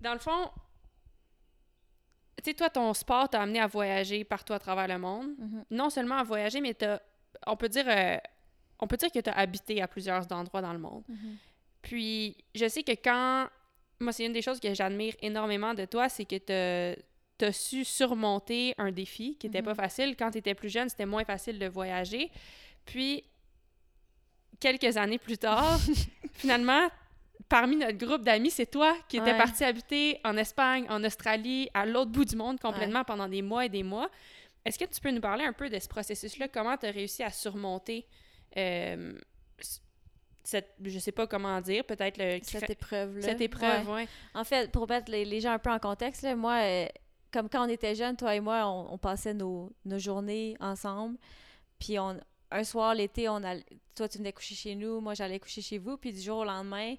[0.00, 0.50] Dans le fond,
[2.36, 5.30] tu sais toi ton sport t'a amené à voyager partout à travers le monde.
[5.38, 5.64] Mhm.
[5.72, 6.76] Non seulement à voyager mais
[7.48, 8.16] on peut dire euh,
[8.78, 11.02] on peut dire que tu as habité à plusieurs endroits dans le monde.
[11.08, 11.36] Mhm.
[11.84, 13.48] Puis, je sais que quand.
[14.00, 16.94] Moi, c'est une des choses que j'admire énormément de toi, c'est que
[17.38, 19.66] tu as su surmonter un défi qui n'était Mhm.
[19.66, 20.16] pas facile.
[20.16, 22.30] Quand tu étais plus jeune, c'était moins facile de voyager.
[22.86, 23.22] Puis,
[24.60, 25.78] quelques années plus tard,
[26.34, 26.88] finalement,
[27.48, 29.36] parmi notre groupe d'amis, c'est toi qui étais Ouais.
[29.38, 33.64] parti habiter en Espagne, en Australie, à l'autre bout du monde complètement pendant des mois
[33.66, 34.10] et des mois.
[34.64, 36.48] Est-ce que tu peux nous parler un peu de ce processus-là?
[36.48, 38.06] Comment tu as réussi à surmonter
[38.56, 39.12] euh,
[40.44, 43.22] cette, je sais pas comment dire, peut-être le Cette épreuve-là.
[43.22, 43.94] cette épreuve, Ouais.
[43.94, 44.08] ouais.
[44.34, 46.86] En fait, pour mettre les, les gens un peu en contexte, là, moi, euh,
[47.32, 51.16] comme quand on était jeunes, toi et moi, on, on passait nos, nos journées ensemble.
[51.78, 53.64] Puis on, un soir, l'été, on all-
[53.96, 55.96] toi, tu venais coucher chez nous, moi, j'allais coucher chez vous.
[55.96, 56.94] Puis du jour au lendemain,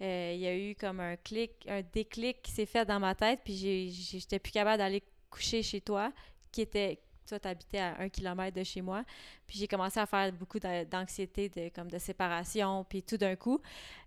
[0.00, 3.14] euh, il y a eu comme un clic, un déclic qui s'est fait dans ma
[3.14, 6.12] tête, puis j'étais plus capable d'aller coucher chez toi,
[6.50, 9.04] qui était, toi, t'habitais à un kilomètre de chez moi,
[9.46, 13.36] puis j'ai commencé à faire beaucoup d'a- d'anxiété, de, comme de séparation, puis tout d'un
[13.36, 13.60] coup,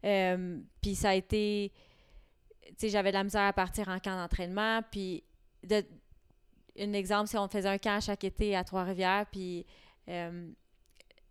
[0.03, 1.71] euh, puis ça a été,
[2.67, 5.23] tu sais, j'avais de la misère à partir en camp d'entraînement, puis
[5.63, 5.83] de,
[6.79, 9.65] un exemple, c'est on faisait un camp chaque été à Trois-Rivières, puis
[10.07, 10.51] euh,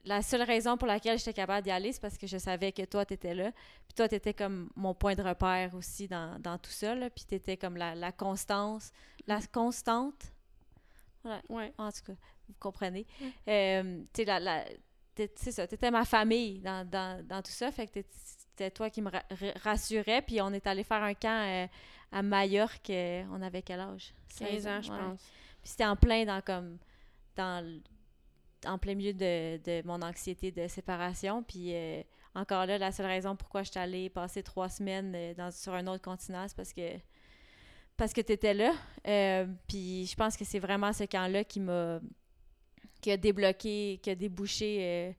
[0.04, 2.84] la seule raison pour laquelle j'étais capable d'y aller, c'est parce que je savais que
[2.84, 3.52] toi, tu étais là.
[3.86, 6.94] Puis toi, tu étais comme mon point de repère aussi dans, tout ça.
[7.14, 8.90] Puis tu étais comme la constance.
[9.26, 10.32] La constante.
[11.48, 11.72] Ouais.
[11.78, 12.12] En tout cas,
[12.48, 13.06] vous comprenez.
[13.48, 14.64] Euh, tu sais, la,
[15.16, 15.66] c'est ça.
[15.66, 17.70] Tu étais ma famille dans, dans, dans tout ça.
[17.72, 20.22] Fait que c'était toi qui me ra- ra- rassurais.
[20.22, 21.66] Puis on est allé faire un camp euh,
[22.12, 22.90] à Majorque.
[22.90, 24.14] euh, on avait quel âge?
[24.38, 24.98] 15 ans, je ouais.
[24.98, 25.20] pense.
[25.62, 26.78] Puis c'était en plein dans comme
[27.36, 27.80] dans
[28.66, 31.42] en plein milieu de, de mon anxiété de séparation.
[31.42, 32.02] Puis euh,
[32.34, 35.86] encore là, la seule raison pourquoi je suis allée passer trois semaines dans, sur un
[35.88, 36.96] autre continent, c'est parce que
[37.98, 38.72] parce que tu étais là.
[39.06, 42.00] Euh, puis je pense que c'est vraiment ce camp-là qui m'a
[43.02, 45.12] qui a débloqué, qui a débouché euh,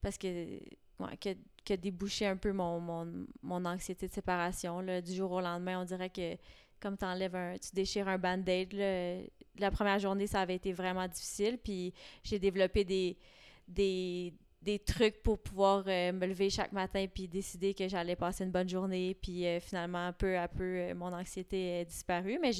[0.00, 4.80] parce que débouché un peu mon, mon, mon anxiété de séparation.
[4.80, 5.00] Là.
[5.00, 6.36] Du jour au lendemain, on dirait que
[6.80, 8.74] comme t'enlèves un, tu déchires un band-aid,
[9.58, 11.58] la première journée, ça avait été vraiment difficile.
[11.58, 13.16] Puis j'ai développé des,
[13.66, 18.44] des, des trucs pour pouvoir euh, me lever chaque matin puis décider que j'allais passer
[18.44, 19.14] une bonne journée.
[19.14, 22.38] Puis euh, finalement, peu à peu, euh, mon anxiété est disparue.
[22.40, 22.50] Mais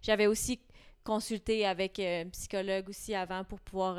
[0.00, 0.60] j'avais aussi
[1.02, 3.98] consulté avec un psychologue aussi avant pour pouvoir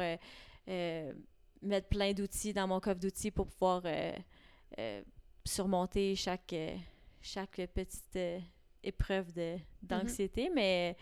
[1.62, 3.82] mettre plein d'outils dans mon coffre d'outils pour pouvoir
[5.44, 6.56] surmonter chaque,
[7.22, 8.20] chaque petite
[8.84, 10.50] épreuve de- d'anxiété.
[10.54, 10.96] Mais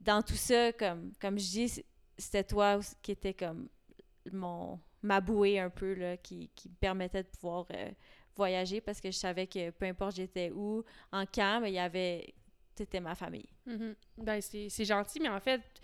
[0.00, 1.84] dans tout ça, comme, comme je dis,
[2.16, 3.68] c'était toi qui était comme
[4.32, 7.90] mon ma bouée un peu là, qui, qui me permettait de pouvoir euh,
[8.36, 11.78] voyager parce que je savais que peu importe j'étais où, en camp, mais il y
[11.78, 12.34] avait
[12.76, 13.48] c'était ma famille.
[13.66, 13.94] Mhm.
[14.18, 15.80] Ben, c'est gentil, mais en fait, tu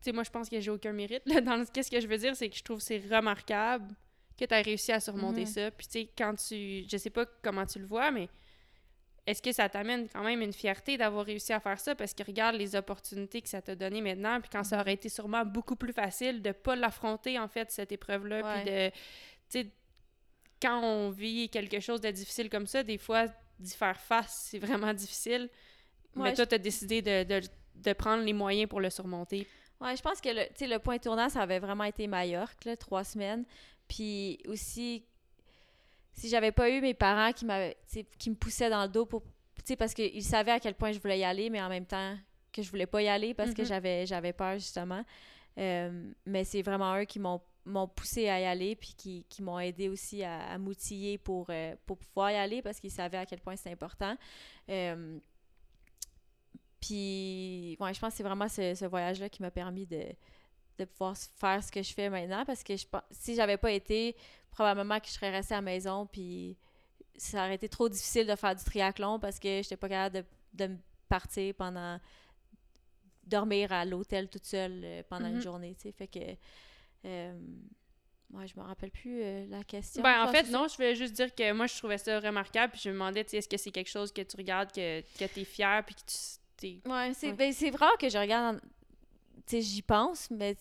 [0.00, 1.22] sais, moi, je pense que j'ai aucun mérite.
[1.26, 3.94] Là, dans le- Qu'est-ce que je veux dire, c'est que je trouve que c'est remarquable
[4.38, 5.46] que tu aies réussi à surmonter Mhm.
[5.46, 5.70] ça.
[5.70, 6.84] Puis, tu sais, quand tu.
[6.90, 8.30] Je sais pas comment tu le vois, mais
[9.26, 11.94] est-ce que ça t'amène quand même une fierté d'avoir réussi à faire ça?
[11.94, 15.08] Parce que regarde les opportunités que ça t'a donné maintenant, puis quand ça aurait été
[15.08, 18.62] sûrement beaucoup plus facile de pas l'affronter, en fait, cette épreuve-là, Ouais.
[18.62, 18.90] puis de.
[18.90, 18.96] Tu
[19.68, 19.72] sais,
[20.62, 23.26] quand on vit quelque chose de difficile comme ça, des fois,
[23.58, 25.48] d'y faire face, c'est vraiment difficile.
[26.16, 29.46] Ouais, Mais toi, tu as décidé de, de, de prendre les moyens pour le surmonter.
[29.80, 32.64] Ouais, je pense que le, tu sais, le point tournant, ça avait vraiment été Majorque,
[32.64, 33.44] là, trois semaines.
[33.88, 35.04] Puis aussi,
[36.12, 37.46] si j'avais pas eu mes parents qui,
[38.18, 39.22] qui me poussaient dans le dos pour.
[39.78, 42.16] Parce qu'ils savaient à quel point je voulais y aller, mais en même temps
[42.52, 43.68] que je voulais pas y aller parce que Mhm.
[43.68, 45.04] j'avais j'avais peur, justement.
[45.58, 49.42] Euh, mais c'est vraiment eux qui m'ont m'ont poussé à y aller puis qui, qui
[49.42, 53.18] m'ont aidé aussi à, à m'outiller pour, euh, pour pouvoir y aller parce qu'ils savaient
[53.18, 54.16] à quel point c'était important.
[54.70, 55.18] Euh,
[56.80, 60.02] puis, ouais, je pense que c'est vraiment ce, ce voyage-là qui m'a permis de,
[60.78, 64.16] de pouvoir faire ce que je fais maintenant parce que je si j'avais pas été,
[64.50, 66.56] probablement que je serais restée à la maison puis
[67.16, 70.64] ça aurait été trop difficile de faire du triathlon parce que j'étais pas capable de,
[70.64, 71.98] de me partir pendant
[73.24, 75.36] dormir à l'hôtel toute seule euh, pendant Mhm.
[75.36, 76.18] une journée, tu sais, fait que
[77.06, 77.38] euh,
[78.32, 80.02] ouais, je me rappelle plus euh, la question.
[80.02, 82.72] Ben, en fait, non, je voulais juste dire que moi, je trouvais ça remarquable.
[82.72, 85.00] Puis je me demandais, tu sais, est-ce que c'est quelque chose que tu regardes, que,
[85.00, 86.00] que tu es fier, puis que
[86.58, 86.88] tu.
[86.88, 87.32] Ouais, c'est Ouais.
[87.34, 88.60] ben, c'est rare que je regarde.
[89.50, 90.56] J'y pense, mais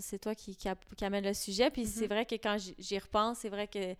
[0.00, 0.68] c'est toi qui, qui,
[1.04, 1.70] amène le sujet.
[1.70, 2.08] Puis c'est Mhm.
[2.08, 3.98] vrai que quand j'y- repense, c'est vrai que, tu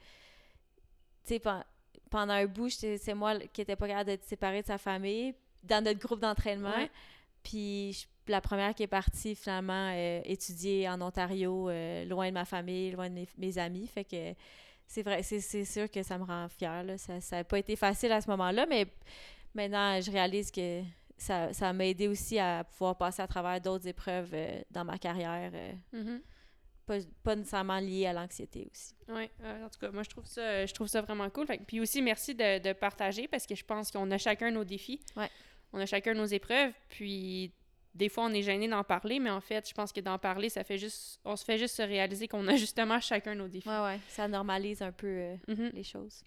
[1.25, 1.65] sais, pen-
[2.11, 5.83] pendant un bout, c'est moi qui n'étais pas capable d'être séparée de sa famille dans
[5.85, 6.77] notre groupe d'entraînement.
[6.77, 6.91] Ouais.
[7.43, 12.45] Puis la première qui est partie, finalement, euh, étudier en Ontario, euh, loin de ma
[12.45, 13.87] famille, loin de mes, mes amis.
[13.87, 14.35] Fait que
[14.87, 16.83] c'est vrai, c'est sûr que ça me rend fière.
[16.85, 16.99] Là.
[16.99, 18.87] Ça n'a pas été facile à ce moment-là, mais
[19.55, 20.83] maintenant, je réalise que
[21.23, 24.99] ça ça m'a aidé aussi à pouvoir passer à travers d'autres épreuves euh, dans ma
[24.99, 26.21] carrière, euh, Mhm.
[26.87, 28.95] pas, pas nécessairement liées à l'anxiété aussi.
[29.09, 31.47] Ouais, euh, en tout cas, moi, je trouve ça, je trouve ça vraiment cool.
[31.47, 34.65] Fait puis aussi, merci de, de partager parce que je pense qu'on a chacun nos
[34.65, 35.01] défis.
[35.17, 35.31] Ouais.
[35.73, 36.73] On a chacun nos épreuves.
[36.89, 37.53] Puis
[37.95, 40.49] des fois, on est gêné d'en parler, mais en fait, je pense que d'en parler,
[40.49, 41.21] ça fait juste.
[41.25, 43.69] On se fait juste se réaliser qu'on a justement chacun nos défis.
[43.69, 45.71] Ouais, ouais, ça normalise un peu euh, Mhm.
[45.75, 46.23] les choses.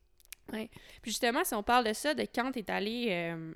[0.51, 0.69] Puis
[1.11, 3.07] justement, si on parle de ça, de quand tu es allé.
[3.09, 3.53] euh,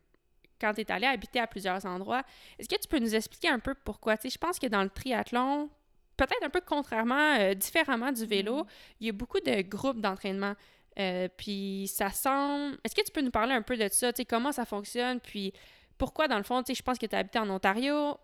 [0.60, 2.24] quand tu es allé habiter à plusieurs endroits,
[2.58, 4.18] est-ce que tu peux nous expliquer un peu pourquoi?
[4.18, 5.70] Tu sais, je pense que dans le triathlon,
[6.18, 8.66] peut-être un peu contrairement, euh, différemment du vélo,
[9.00, 10.54] il y a beaucoup de groupes d'entraînement.
[11.00, 12.78] Euh, puis ça semble...
[12.84, 14.12] Est-ce que tu peux nous parler un peu de ça?
[14.12, 15.20] Tu sais, comment ça fonctionne?
[15.20, 15.54] Puis
[15.98, 18.18] pourquoi, dans le fond, tu sais, je pense que tu as habité en Ontario,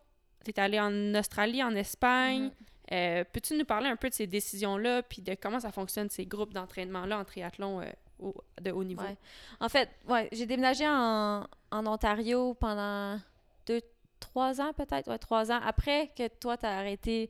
[0.44, 2.44] tu es allé en Australie, en Espagne.
[2.44, 2.52] Mhm.
[2.92, 6.26] Euh, Peux-tu nous parler un peu de ces décisions-là, puis de comment ça fonctionne, ces
[6.26, 9.02] groupes d'entraînement-là en triathlon euh, de haut niveau?
[9.02, 9.18] Ouais.
[9.60, 13.20] En fait, ouais, j'ai déménagé en, en Ontario pendant
[13.68, 13.82] deux,
[14.20, 17.30] trois ans peut-être, ouais, trois ans après que toi, tu as arrêté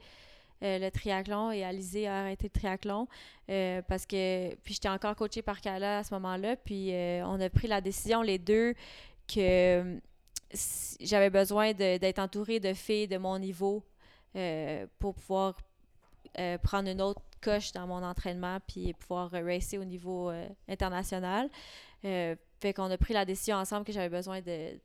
[0.64, 3.08] euh, le triathlon et Alizé a arrêté le triathlon
[3.50, 7.40] euh, parce que, puis j'étais encore coachée par Kala à ce moment-là, puis euh, on
[7.42, 8.74] a pris la décision les deux
[9.28, 10.00] que
[11.02, 13.84] j'avais besoin d'être entourée de filles de mon niveau
[15.00, 15.58] pour pouvoir
[16.64, 20.32] prendre une autre coche dans mon entraînement puis pouvoir racer au niveau
[20.70, 21.50] international.
[22.66, 24.80] Fait qu'on a pris la décision ensemble que j'avais besoin de,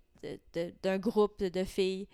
[0.83, 2.07] d'un groupe de filles.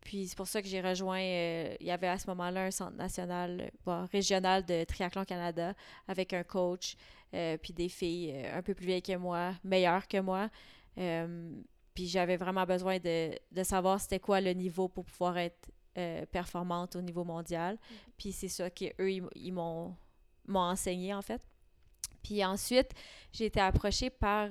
[0.00, 2.70] Puis c'est pour ça que j'ai rejoint, euh, il y avait à ce moment-là un
[2.72, 5.72] centre national, euh, régional de Triathlon Canada
[6.08, 6.96] avec un coach,
[7.32, 10.50] euh, puis des filles un peu plus vieilles que moi, meilleures que moi.
[10.96, 15.70] puis j'avais vraiment besoin de, de savoir c'était quoi le niveau pour pouvoir être
[16.32, 17.76] performante au niveau mondial.
[17.76, 17.94] Mm.
[18.18, 19.96] Puis c'est ça qu'eux, ils, ils m'ont
[20.54, 21.40] enseigné en fait.
[22.24, 22.90] Puis ensuite,
[23.32, 24.48] j'ai été approchée par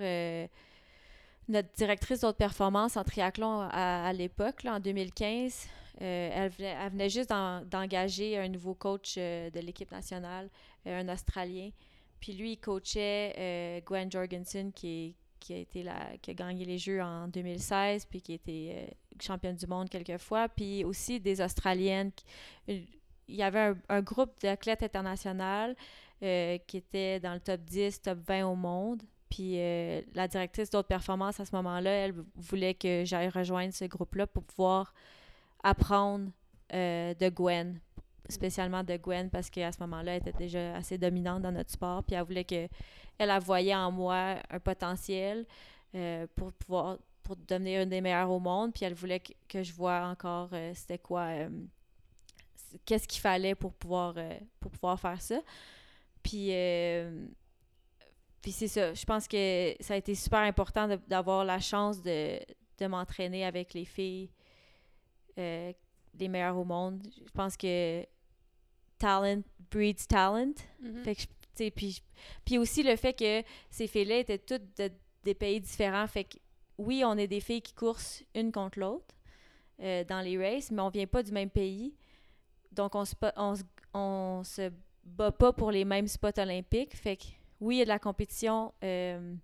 [1.48, 5.68] notre directrice d'autres performances en triathlon à, l'époque, en 2015,
[6.02, 10.50] euh, elle, venait, juste d'engager un nouveau coach euh, de l'équipe nationale,
[10.88, 11.70] euh, un Australien.
[12.20, 15.16] Puis lui, il coachait Gwen Jorgensen, qui,
[15.50, 19.68] a été la, qui a gagné les Jeux en 2016, puis qui été championne du
[19.68, 20.48] monde quelques fois.
[20.48, 22.12] Puis aussi des Australiennes.
[22.70, 22.86] il
[23.28, 25.76] y avait un, un groupe d'athlètes internationales
[26.68, 29.04] qui était dans le top 10, top 20 au monde.
[29.34, 33.86] Puis euh, la directrice d'autres performances à ce moment-là, elle voulait que j'aille rejoindre ce
[33.86, 34.94] groupe-là pour pouvoir
[35.64, 36.30] apprendre
[36.72, 37.80] euh, de Gwen,
[38.30, 42.04] spécialement de Gwen, parce qu'à ce moment-là, elle était déjà assez dominante dans notre sport.
[42.04, 42.68] Puis elle voulait que
[43.18, 45.48] elle, a voyait en moi un potentiel
[45.96, 48.72] euh, pour pouvoir pour devenir une des meilleures au monde.
[48.72, 51.30] Puis elle voulait que, je vois encore c'était quoi,
[52.86, 54.14] qu'est-ce qu'il fallait pour pouvoir,
[54.60, 55.40] pour pouvoir faire ça.
[56.24, 56.52] Puis
[58.44, 62.40] puis c'est ça, je pense que ça a été super important d'avoir la chance de,
[62.82, 64.30] m'entraîner avec les filles
[65.40, 65.72] euh,
[66.20, 67.02] les meilleures au monde.
[67.26, 68.06] Je pense que
[68.98, 70.54] talent breeds talent.
[70.82, 71.04] Mm-hmm.
[71.04, 72.04] fait que, puis,
[72.44, 74.92] puis aussi le fait que ces filles-là étaient toutes de,
[75.24, 76.06] des pays différents.
[76.08, 76.38] Fait que
[76.78, 79.16] oui, on est des filles qui coursent une contre l'autre
[79.80, 81.96] euh, dans les races, mais on vient pas du même pays.
[82.74, 83.54] Donc on se, on,
[83.94, 84.70] on se
[85.04, 86.96] bat pas pour les mêmes spots olympiques.
[86.96, 87.24] Fait que
[87.60, 89.36] oui, il y a de la compétition euh,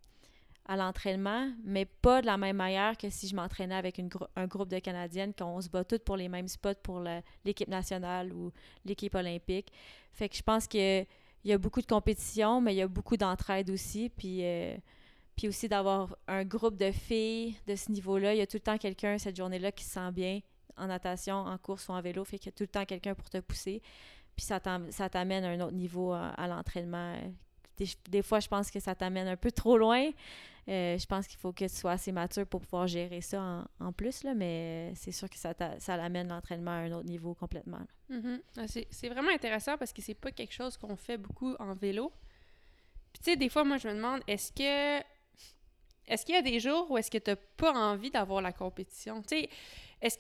[0.66, 4.00] à l'entraînement, mais pas de la même manière que si je m'entraînais avec
[4.36, 7.02] un groupe de Canadiennes, qu'on se bat toutes pour les mêmes spots pour
[7.44, 8.52] l'équipe nationale ou
[8.86, 9.72] l'équipe olympique.
[10.14, 11.08] Fait que je pense qu'il
[11.44, 14.10] y a beaucoup de compétition, mais il y a beaucoup d'entraide aussi.
[14.10, 14.76] Puis, euh,
[15.36, 18.34] puis aussi d'avoir un groupe de filles de ce niveau-là.
[18.34, 20.42] Il y a tout le temps quelqu'un cette journée-là qui se sent bien
[20.78, 22.24] en natation, en course ou en vélo.
[22.26, 23.82] Fait qu'il y a tout le temps quelqu'un pour te pousser.
[24.40, 28.72] Puis ça t'amène à un autre niveau à, à l'entraînement euh, des, fois, je pense
[28.72, 30.12] que ça t'amène un peu trop loin.
[30.70, 33.92] Euh, je pense qu'il faut que tu sois assez mature pour pouvoir gérer ça en,
[33.92, 37.82] plus, là, mais c'est sûr que ça, ça l'amène l'entraînement à un autre niveau complètement.
[38.10, 38.42] Mm-hmm.
[38.58, 42.14] Ah, c'est vraiment intéressant parce que c'est pas quelque chose qu'on fait beaucoup en vélo.
[43.12, 45.04] Puis tu sais, des fois, moi, je me demande, est-ce que...
[46.08, 48.54] Est-ce qu'il y a des jours où est-ce que tu n'as pas envie d'avoir la
[48.54, 49.22] compétition?
[49.22, 49.50] Tu sais,
[50.02, 50.18] est-ce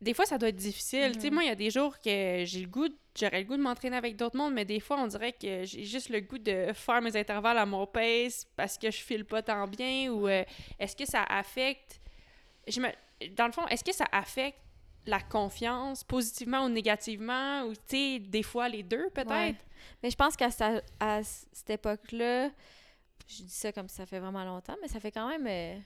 [0.00, 1.12] des fois, ça doit être difficile.
[1.14, 1.34] Tu sais, mhm.
[1.34, 3.96] moi, il y a des jours que j'ai le goût, j'aurais le goût de m'entraîner
[3.96, 7.02] avec d'autres mondes, mais des fois, on dirait que j'ai juste le goût de faire
[7.02, 10.44] mes intervalles à mon pace parce que je file pas tant bien ou euh,
[10.78, 12.00] est-ce que ça affecte.
[12.68, 12.88] Je me...
[13.34, 14.60] Dans le fond, est-ce que ça affecte
[15.06, 17.62] la confiance positivement ou négativement?
[17.62, 19.58] Ou, tu sais, des fois les deux, peut-être?
[20.02, 22.50] Mais je pense qu'à cette époque-là,
[23.26, 25.46] je dis ça comme ça fait vraiment longtemps, mais ça fait quand même.
[25.46, 25.78] Euh,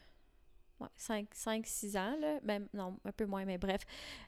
[0.99, 2.41] 5-6 ans, là.
[2.43, 3.83] Ben, non, un peu moins, mais bref.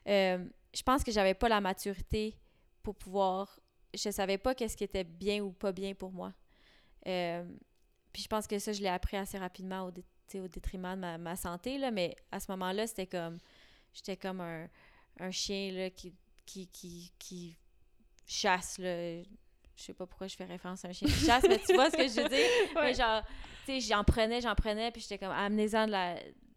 [0.07, 2.37] Euh, je pense que j'avais pas la maturité
[2.83, 3.59] pour pouvoir.
[3.93, 6.33] Je savais pas qu'est-ce qui était bien ou pas bien pour moi.
[7.07, 7.43] Euh,
[8.11, 11.35] puis je pense que ça, je l'ai appris assez rapidement au, au détriment de ma,
[11.35, 13.37] santé, là, mais à ce moment-là, c'était comme.
[13.93, 14.67] J'étais comme un,
[15.21, 16.13] un chien là, qui,
[16.45, 17.57] qui, qui, qui
[18.25, 18.77] chasse.
[18.77, 19.23] Là.
[19.23, 21.89] Je sais pas pourquoi je fais référence à un chien qui chasse, mais tu vois
[21.89, 22.49] ce que je veux dire?
[22.81, 23.23] Mais genre,
[23.65, 26.15] tu sais, j'en prenais, j'en prenais, puis j'étais comme, amenez-en de la,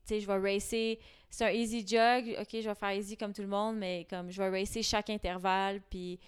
[0.09, 0.99] je vais racer.
[1.31, 2.37] C'est un easy jog.
[2.41, 5.11] OK, je vais faire easy comme tout le monde, mais comme je vais racer chaque
[5.11, 5.81] intervalle.
[5.91, 6.19] Puis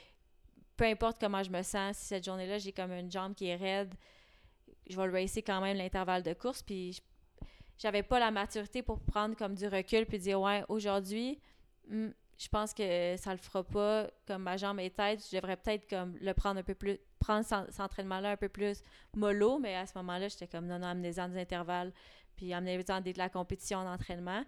[0.77, 3.57] peu importe comment je me sens, si cette journée-là, j'ai comme une jambe qui est
[3.57, 3.95] raide,
[4.89, 6.63] je vais le racer quand même l'intervalle de course.
[6.63, 7.01] Puis
[7.79, 11.39] j'avais pas la maturité pour prendre comme du recul puis dire, ouais, aujourd'hui,
[11.89, 15.23] hmm, je pense que ça le fera pas comme ma jambe est tête.
[15.31, 18.83] Je devrais peut-être comme le prendre un peu plus, prendre cet entraînement-là un peu plus
[19.15, 21.93] mollo, mais à ce moment-là, j'étais comme non, non, amenez-en des intervalles
[22.35, 24.43] puis amener de la compétition d'entraînement.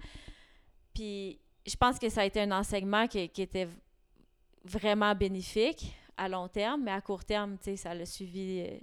[0.94, 3.68] Puis je pense que ça a été un enseignement qui, était
[4.64, 8.64] vraiment bénéfique à long terme, mais à court terme, tu sais, ça l'a suivi.
[8.66, 8.78] Euh,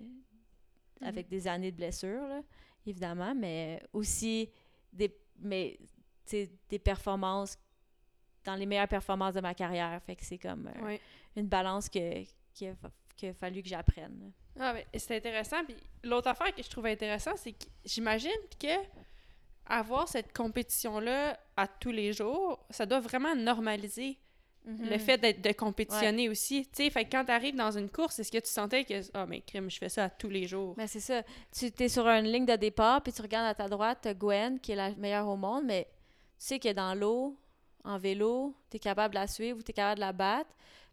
[1.02, 2.42] avec des années de blessures, là,
[2.86, 4.50] évidemment, mais aussi
[4.92, 5.80] des, mais,
[6.70, 7.58] des performances
[8.44, 10.02] dans les meilleures performances de ma carrière.
[10.04, 10.98] Fait que c'est comme euh,
[11.36, 12.24] une balance que,
[12.54, 12.74] qu'il a,
[13.20, 14.32] qu'il a fallu que j'apprenne.
[14.60, 15.64] Ah, mais c'est intéressant.
[15.66, 18.68] Puis l'autre affaire que je trouve intéressant, c'est que j'imagine que
[19.66, 24.18] avoir cette compétition-là à tous les jours, ça doit vraiment normaliser
[24.66, 25.00] le Mhm.
[25.00, 26.64] fait d'être de compétitionner aussi.
[26.68, 29.02] Tu sais, fait que quand tu arrives dans une course, est-ce que tu sentais que
[29.14, 30.74] ah mais crime, je fais ça à tous les jours?
[30.78, 31.24] Mais c'est ça.
[31.58, 34.60] Tu es sur une ligne de départ, puis tu regardes à ta droite, tu Gwen,
[34.60, 35.86] qui est la meilleure au monde, mais
[36.38, 37.38] tu sais que dans l'eau,
[37.84, 40.50] en vélo, tu es capable de la suivre ou tu es capable de la battre.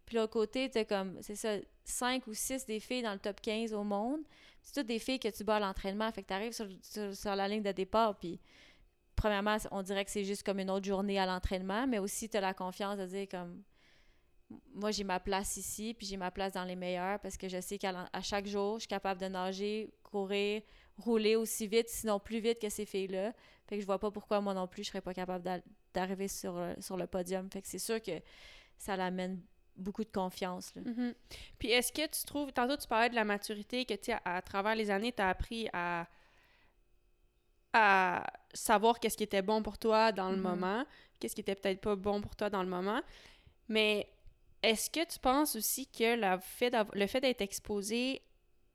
[0.07, 3.41] Puis l'autre côté, tu comme, c'est ça, 5 ou 6 des filles dans le top
[3.41, 4.21] 15 au monde.
[4.63, 6.11] C'est toutes des filles que tu bats à l'entraînement.
[6.13, 6.67] Fait que tu arrives sur,
[7.15, 8.41] sur- la ligne de départ, puis
[9.17, 12.37] premièrement, on dirait que c'est juste comme une autre journée à l'entraînement, mais aussi tu
[12.37, 13.63] as la confiance de dire comme
[14.75, 17.61] moi j'ai ma place ici, puis j'ai ma place dans les meilleurs parce que je
[17.61, 20.63] sais qu'à chaque jour, je suis capable de nager, courir,
[20.99, 23.33] rouler aussi vite, sinon plus vite que ces filles-là.
[23.67, 25.61] Fait que je vois pas pourquoi moi non plus je serais pas capable d'a-
[25.93, 27.51] d'arriver sur, sur le podium.
[27.51, 28.21] Fait que c'est sûr que
[28.77, 29.41] ça l'amène
[29.77, 30.75] beaucoup de confiance.
[30.75, 30.83] Là.
[30.85, 31.15] Mhm.
[31.59, 34.37] Puis est-ce que tu trouves, tantôt tu parlais de la maturité, que tu sais, à,
[34.37, 36.07] à travers les années, tu as appris à,
[37.73, 40.43] à savoir qu'est-ce qui était bon pour toi dans le Mhm.
[40.43, 40.85] moment,
[41.21, 43.03] qu'est-ce qui était peut-être pas bon pour toi dans le moment.
[43.69, 44.09] Mais
[44.63, 48.23] est-ce que tu penses aussi que la fait le fait d'être exposé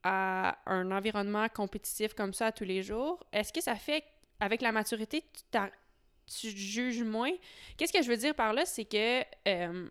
[0.03, 4.03] à un environnement compétitif comme ça tous les jours, est-ce que ça fait,
[4.39, 5.59] avec la maturité, tu,
[6.27, 7.31] tu juges moins?
[7.77, 9.21] Qu'est-ce que je veux dire par là, c'est que...
[9.47, 9.89] euh,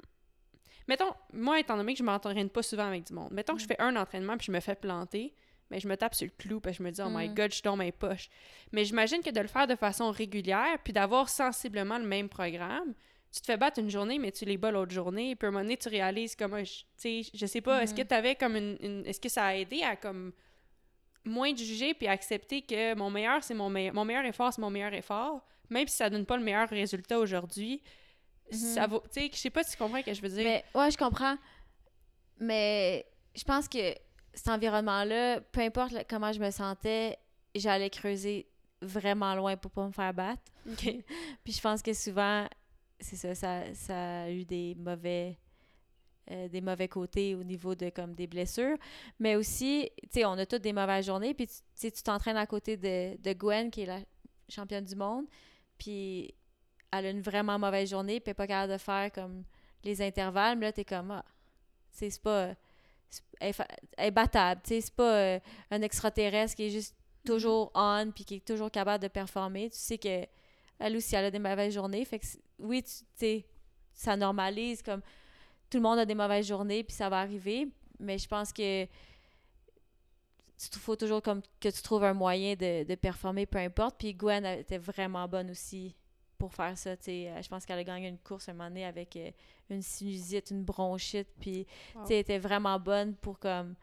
[0.90, 3.66] Mettons, moi, étant donné que je m'entraîne pas souvent avec du monde, mettons que je
[3.66, 5.32] fais un entraînement puis je me fais planter,
[5.70, 7.34] mais je me tape sur le clou parce que je me dis, oh my Mm.
[7.34, 8.28] god, je suis dans mes poches.
[8.72, 12.92] Mais j'imagine que de le faire de façon régulière puis d'avoir sensiblement le même programme,
[13.32, 15.36] tu te fais battre une journée, mais tu les bats l'autre journée.
[15.36, 16.60] Puis à un moment donné, tu réalises comment.
[16.60, 18.08] Tu sais, je sais pas, est-ce que Mhm.
[18.08, 18.76] tu avais comme une.
[18.82, 20.32] une- est-ce que ça a aidé à comme
[21.24, 23.94] moins juger puis accepter que mon meilleur, c'est mon meilleur.
[23.94, 25.46] Mon meilleur effort, c'est mon meilleur effort.
[25.68, 27.80] Même si ça donne pas le meilleur résultat aujourd'hui,
[28.56, 29.02] ça vaut.
[29.12, 30.44] Tu sais, je sais pas si tu comprends ce que je veux dire.
[30.44, 31.36] Mais ouais, je comprends.
[32.38, 33.94] Mais je pense que
[34.34, 37.18] cet environnement-là, peu importe le- comment je me sentais,
[37.54, 38.48] j'allais creuser
[38.82, 40.42] vraiment loin pour pas me faire battre.
[40.76, 42.46] Puis je pense que souvent,
[42.98, 45.38] c'est ça, ça, ça a eu des mauvais
[46.30, 48.76] euh, des mauvais côtés au niveau de comme des blessures.
[49.18, 51.34] Mais aussi, tu sais, on a toutes des mauvaises journées.
[51.34, 53.98] Puis tu t'entraînes à côté de, de Gwen, qui est la
[54.48, 55.26] championne du monde.
[55.76, 56.32] Puis
[56.92, 59.44] elle a une vraiment mauvaise journée, puis pas capable de faire comme
[59.84, 60.58] les intervalles.
[60.58, 61.24] Mais là, t'es comme, ah,
[61.92, 62.54] tu sais, c'est pas.
[63.40, 63.54] Elle,
[63.98, 65.40] est battable, tu sais, c'est pas euh,
[65.72, 66.94] un extraterrestre qui est juste
[67.26, 69.68] toujours on, puis qui est toujours capable de performer.
[69.70, 70.26] Tu sais que
[70.78, 72.04] elle aussi, elle a des mauvaises journées.
[72.04, 72.26] Fait que,
[72.60, 73.46] oui, tu tu sais,
[73.92, 75.02] ça normalise comme
[75.68, 77.68] tout le monde a des mauvaises journées, puis ça va arriver.
[77.98, 82.94] Mais je pense que il faut toujours comme que tu trouves un moyen de, de
[82.94, 83.96] performer, peu importe.
[83.98, 85.96] Puis Gwen elle était vraiment bonne aussi
[86.40, 86.90] pour faire ça.
[86.90, 89.30] Euh, Je pense qu'elle a gagné une course un moment donné avec euh,
[89.68, 91.28] une sinusite, une bronchite.
[91.38, 92.04] Puis Wow.
[92.10, 93.76] elle était vraiment bonne pour comme.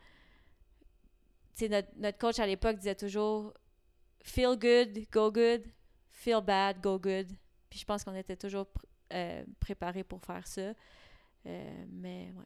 [1.61, 3.53] Notre, notre coach à l'époque disait toujours
[4.21, 5.63] feel good, go good,
[6.11, 7.27] feel bad, go good.
[7.69, 10.73] Puis je pense qu'on était toujours pr- euh, préparés pour faire ça.
[11.45, 12.43] Euh, mais ouais.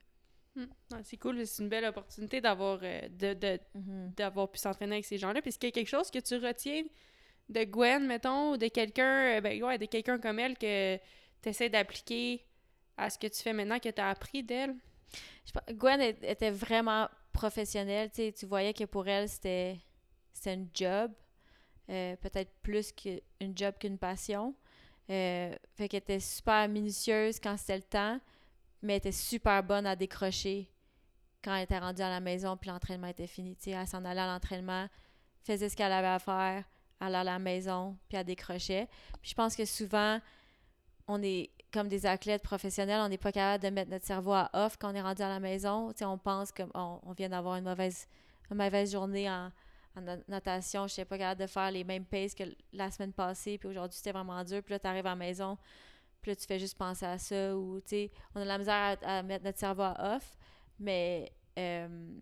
[0.64, 0.68] Hmm.
[0.94, 4.12] Ouais, c'est cool, c'est une belle opportunité d'avoir euh, de, Mhm.
[4.18, 5.42] d'avoir pu s'entraîner avec ces gens-là.
[5.42, 6.84] Puis est-ce qu'il y a quelque chose que tu retiens
[7.52, 10.98] de Gwen, mettons, ou de quelqu'un, euh, ben ouais, de quelqu'un comme elle que
[11.42, 12.46] tu essaies d'appliquer
[12.98, 14.76] à ce que tu fais maintenant, que tu as appris d'elle?
[15.72, 18.10] Gwen était vraiment professionnelle.
[18.12, 19.80] Tu tu voyais que pour elle, c'était
[20.46, 21.12] une job.
[21.90, 24.56] euh, Peut-être plus qu'une job qu'une passion.
[25.10, 28.20] Euh, fait qu'elle était super minutieuse quand c'était le temps,
[28.82, 30.70] mais elle était super bonne à décrocher
[31.44, 33.58] quand elle était rendue à la maison puis l'entraînement était fini.
[33.66, 34.88] Elle s'en allait à l'entraînement,
[35.44, 36.64] faisait ce qu'elle avait à faire,
[37.02, 38.88] allait à la maison, puis elle décrochait.
[39.22, 40.20] Puis je pense que souvent,
[41.08, 44.50] on est comme des athlètes professionnels, on n'est pas capable de mettre notre cerveau à
[44.54, 45.94] off quand on est rendu à la maison.
[46.02, 48.08] On pense comme on, vient d'avoir une mauvaise,
[48.50, 49.52] une mauvaise journée en,
[49.96, 53.14] en na- natation, je n'étais pas capable de faire les mêmes paces que la semaine
[53.14, 54.62] passée, puis aujourd'hui c'était vraiment dur.
[54.64, 55.58] Puis là, tu arrives à la maison,
[56.22, 57.82] puis là, tu fais juste penser à ça, ou
[58.36, 60.38] on a de la misère à, à mettre notre cerveau à off,
[60.80, 62.20] mais euh,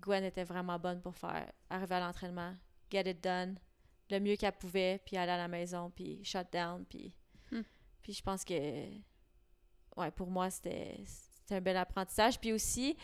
[0.00, 2.54] Gwen était vraiment bonne pour faire arriver à l'entraînement,
[2.90, 3.58] get it done,
[4.10, 7.12] le mieux qu'elle pouvait, puis aller à la maison, puis shut down, puis.
[7.50, 7.62] Hmm.
[8.02, 8.54] Puis je pense que.
[9.96, 11.02] Ouais, pour moi, c'était
[11.50, 12.38] un bel apprentissage.
[12.38, 12.96] Puis aussi,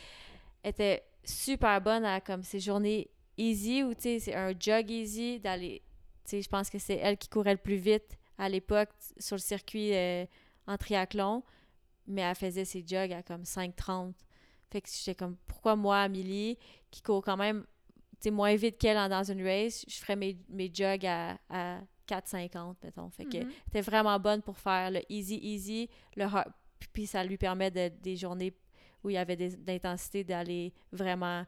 [0.63, 4.91] elle était super bonne à comme ces journées easy où tu sais, c'est un jog
[4.91, 5.83] easy d'aller.
[6.25, 9.37] Tu sais, je pense que c'est elle qui courait le plus vite à l'époque sur
[9.37, 10.25] le circuit euh,
[10.67, 11.43] en triathlon,
[12.07, 14.13] mais elle faisait ses jogs à comme 5,30.
[14.71, 16.59] Fait que j'étais comme, pourquoi moi, Amélie,
[16.91, 17.67] qui court quand même
[18.31, 23.11] moins vite qu'elle dans une race, je ferais mes, mes jogs à, à 4,50, mettons.
[23.11, 23.43] Fait que Mhm.
[23.49, 26.53] elle était vraiment bonne pour faire le easy, easy, le hard,
[26.93, 28.53] puis- ça lui permet de, des journées
[29.03, 31.45] où il y avait des- d'intensité d'aller vraiment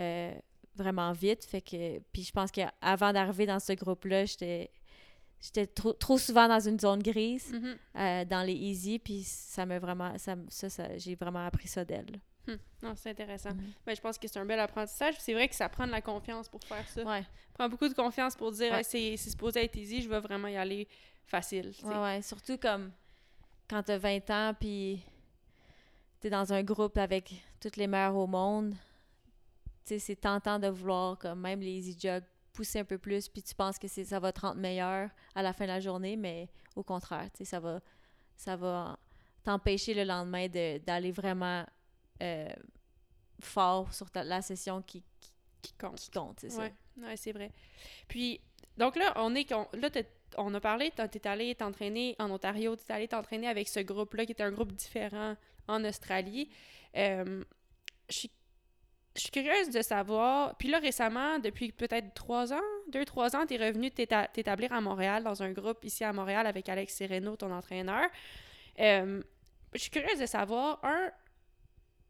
[0.00, 0.32] euh,
[0.74, 1.44] vraiment vite.
[1.44, 4.70] Fait que, puis je pense qu'avant d'arriver dans ce groupe-là, j'étais
[5.42, 7.76] j'étais trop, trop souvent dans une zone grise, Mhm.
[7.96, 12.20] euh, dans les easy, puis ça m'a vraiment, ça, ça- j'ai vraiment appris ça d'elle.
[12.46, 12.54] Hmm.
[12.82, 13.50] Non, c'est intéressant.
[13.50, 13.72] Mhm.
[13.86, 15.14] Ben, je pense que c'est un bel apprentissage.
[15.18, 17.02] C'est vrai que ça prend de la confiance pour faire ça.
[17.04, 18.82] Ouais, Ça prend beaucoup de confiance pour dire Ouais.
[18.92, 20.88] Hey, c'est supposé être easy, je vais vraiment y aller
[21.26, 21.72] facile.
[21.84, 22.22] ouais, ouais.
[22.22, 22.90] Surtout comme
[23.68, 25.00] quand t'as 20 ans, puis
[26.20, 28.74] t'es dans un groupe avec toutes les mères au monde,
[29.84, 32.22] c'est tentant de vouloir, comme même les easy jogs,
[32.52, 35.42] pousser un peu plus, puis tu penses que c'est ça va te rendre meilleur à
[35.42, 37.80] la fin de la journée, mais au contraire, ça va,
[38.36, 38.98] ça va
[39.44, 41.64] t'empêcher le lendemain de- d'aller vraiment
[42.22, 42.48] euh,
[43.40, 45.96] fort sur ta- la session qui, qui, Qui compte.
[45.98, 46.62] qui compte, c'est ça.
[46.62, 47.50] Ouais, ouais, c'est vrai.
[48.08, 48.40] Puis,
[48.76, 49.52] donc là, on est.
[49.52, 49.88] on- là,
[50.38, 54.32] on a parlé, t'es allé t'entraîner en Ontario, t'es allé t'entraîner avec ce groupe-là qui
[54.32, 55.36] était un groupe différent
[55.68, 56.48] en Australie.
[56.96, 57.42] Euh,
[58.08, 58.30] Je suis
[59.16, 60.56] je suis curieuse de savoir.
[60.56, 62.60] Puis là, récemment, depuis peut-être trois ans,
[62.92, 66.46] deux, trois ans, t'es revenu t'éta- t'établir à Montréal, dans un groupe ici à Montréal
[66.46, 68.08] avec Alex Sereno, ton entraîneur.
[68.78, 69.20] Euh,
[69.74, 71.10] je suis curieuse de savoir, un,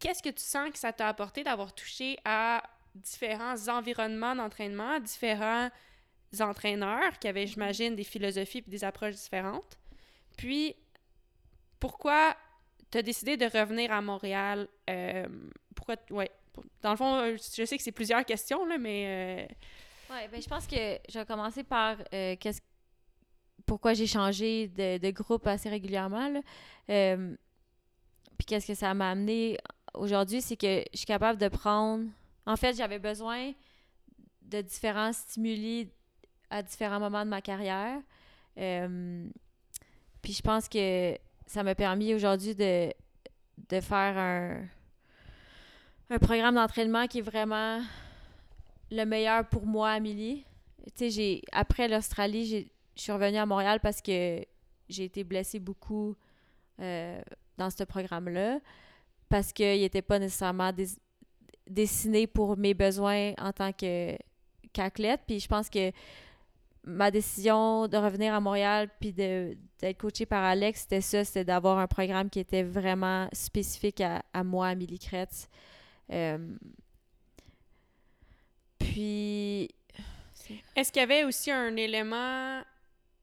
[0.00, 2.62] qu'est-ce que tu sens que ça t'a apporté d'avoir touché à
[2.94, 5.68] différents environnements d'entraînement, différents
[6.40, 9.78] entraîneurs qui avaient, j'imagine, des philosophies et des approches différentes?
[10.36, 10.74] Puis,
[11.78, 12.36] pourquoi
[12.90, 14.66] tu as décidé de revenir à Montréal?
[14.88, 15.26] Euh,
[15.76, 16.30] pourquoi, ouais,
[16.82, 19.46] dans le fond, je sais que c'est plusieurs questions, là, mais...
[19.48, 19.54] euh,
[20.12, 22.60] Ouais, ben je pense que je vais commencer par euh, qu'est-ce
[23.64, 26.28] pourquoi j'ai changé de, de groupe assez régulièrement.
[26.28, 26.40] là.
[26.88, 27.36] Euh,
[28.36, 29.56] puis qu'est-ce que ça m'a amené
[29.94, 32.06] aujourd'hui, c'est que je suis capable de prendre.
[32.46, 33.52] En fait, j'avais besoin
[34.42, 35.88] de différents stimuli
[36.50, 38.00] à différents moments de ma carrière.
[38.58, 39.28] Euh,
[40.22, 41.16] puis je pense que
[41.46, 42.92] ça m'a permis aujourd'hui de,
[43.68, 44.62] de faire un,
[46.10, 47.80] un programme d'entraînement qui est vraiment
[48.90, 50.44] le meilleur pour moi, Amélie.
[50.96, 54.44] Tu sais, après l'Australie, je suis revenue à Montréal parce que
[54.88, 56.16] j'ai été blessée beaucoup
[56.80, 57.20] euh,
[57.56, 58.58] dans ce programme-là,
[59.30, 60.98] parce qu'il n'était pas nécessairement des-
[61.66, 65.20] dessiné pour mes besoins en tant qu'athlète.
[65.26, 65.92] Puis je pense que
[66.84, 71.78] ma décision de revenir à Montréal puis d'être coachée par Alex, c'était ça, c'était d'avoir
[71.78, 75.48] un programme qui était vraiment spécifique à, à moi, Amélie Kretz.
[76.12, 76.38] Euh,
[78.78, 79.68] puis...
[80.74, 82.62] Est-ce qu'il y avait aussi un élément...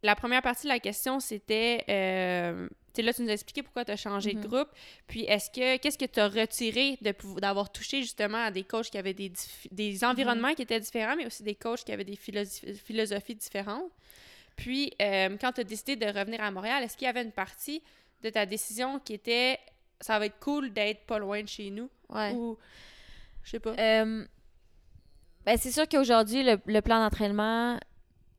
[0.03, 1.83] La première partie de la question, c'était...
[1.89, 2.69] Euh...
[2.97, 4.41] Sais, là, tu nous as expliqué pourquoi tu as changé Mhm.
[4.41, 4.69] de groupe.
[5.07, 6.97] Puis, est-ce que qu'est-ce que tu as retiré
[7.37, 9.31] d'avoir touché justement à des coachs qui avaient des,
[9.71, 13.91] des environnements qui étaient différents, mais aussi des coachs qui avaient des philosophies, philosophies différentes?
[14.55, 17.31] Puis, euh, quand tu as décidé de revenir à Montréal, est-ce qu'il y avait une
[17.31, 17.83] partie
[18.23, 19.59] de ta décision qui était
[20.01, 21.89] ça va être cool d'être pas loin de chez nous?
[22.09, 22.31] Ouais.
[22.33, 22.57] Ou,
[23.43, 23.75] je sais pas.
[23.77, 24.25] Euh,
[25.45, 27.79] ben, c'est sûr qu'aujourd'hui, le, le plan d'entraînement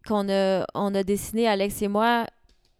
[0.06, 2.26] qu'on a, on a dessiné, Alex et moi,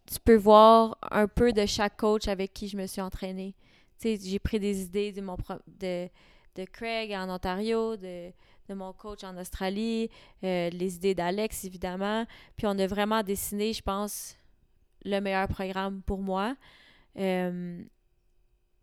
[0.09, 3.53] tu peux voir un peu de chaque coach avec qui je me suis entraînée.
[3.99, 5.37] Tu sais, j'ai pris des idées de, mon
[5.67, 6.07] de,
[6.55, 8.31] de Craig en Ontario, de,
[8.67, 10.09] de mon coach en Australie,
[10.43, 12.25] euh, les idées d'Alex, évidemment.
[12.55, 14.35] Puis on a vraiment dessiné, je pense,
[15.05, 16.55] le meilleur programme pour moi.
[17.17, 17.83] Euh,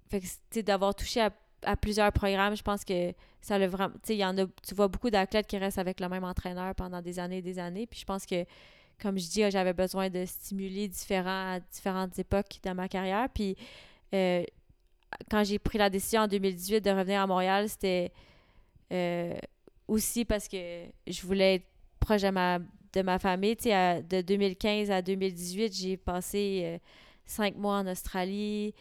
[0.08, 1.30] fait que, d'avoir touché à,
[1.62, 3.94] à plusieurs programmes, je pense que ça le vraiment.
[3.94, 4.46] Tu sais, il y en a.
[4.66, 7.58] Tu vois beaucoup d'athlètes qui restent avec le même entraîneur pendant des années et des
[7.58, 7.86] années.
[7.86, 8.44] Puis je pense que,
[9.00, 13.28] comme je dis, j'avais besoin de stimuli différents à différentes époques dans ma carrière.
[13.32, 13.56] Puis
[14.14, 14.42] euh,
[15.30, 18.12] quand j'ai pris la décision en 2018 de revenir à Montréal, c'était
[18.92, 19.34] euh,
[19.88, 21.66] aussi parce que je voulais être
[22.00, 23.56] proche de ma, de ma famille.
[23.56, 26.78] De 2015 à 2018, j'ai passé euh,
[27.26, 28.74] cinq mois en Australie.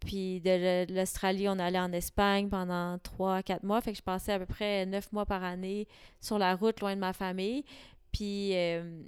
[0.00, 3.80] Puis de l'Australie, on allait en Espagne pendant 3-4 mois.
[3.80, 5.88] Fait que je passais à peu près 9 mois par année
[6.20, 7.64] sur la route, loin de ma famille.
[8.12, 9.02] Puis euh,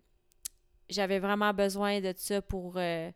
[0.90, 2.74] j'avais vraiment besoin de ça pour...
[2.76, 3.10] euh,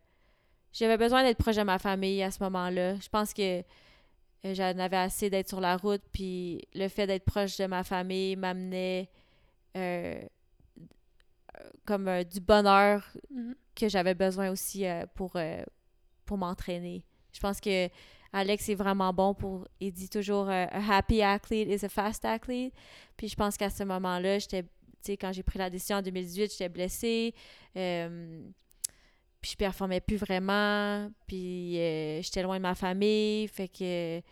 [0.72, 2.96] j'avais besoin d'être proche de ma famille à ce moment-là.
[2.96, 6.02] Je pense que euh, j'en avais assez d'être sur la route.
[6.12, 9.08] Puis le fait d'être proche de ma famille m'amenait
[9.76, 10.20] euh,
[11.86, 13.54] comme euh, du bonheur Mhm.
[13.74, 15.36] que j'avais besoin aussi euh, pour,
[16.24, 17.04] pour m'entraîner.
[17.32, 17.88] Je pense que
[18.32, 19.68] Alex est vraiment bon pour.
[19.80, 20.66] Il dit toujours A
[20.96, 22.72] happy athlete is a fast athlete.
[23.16, 24.64] Puis je pense qu'à ce moment-là, j'étais.
[25.12, 27.34] Quand j'ai pris la décision en 2018, j'étais blessée.
[27.76, 28.42] euh,
[29.40, 31.10] puis je performais plus vraiment.
[31.26, 33.46] Puis euh, j'étais loin de ma famille.
[33.48, 34.22] Fait que.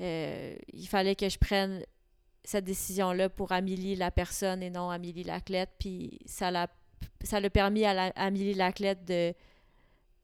[0.00, 1.84] euh, il fallait que je prenne
[2.42, 5.70] cette décision-là pour Amélie la personne et non Amélie l'athlète.
[5.78, 6.68] Puis ça l'a
[7.22, 9.34] ça l'a permis à, Amélie l'athlète de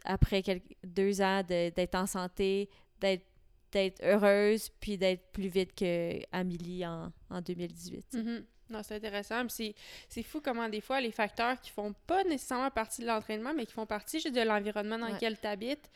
[0.04, 0.42] après
[0.84, 2.68] deux ans d'être en santé,
[3.00, 8.06] d'être heureuse puis d'être plus vite que Amélie en, en 2018.
[8.14, 8.44] Mm-hmm.
[8.70, 9.42] Non, c'est intéressant.
[9.48, 13.66] C'est fou comment des fois les facteurs qui font pas nécessairement partie de l'entraînement, mais
[13.66, 15.90] qui font partie juste de l'environnement dans lequel tu habites,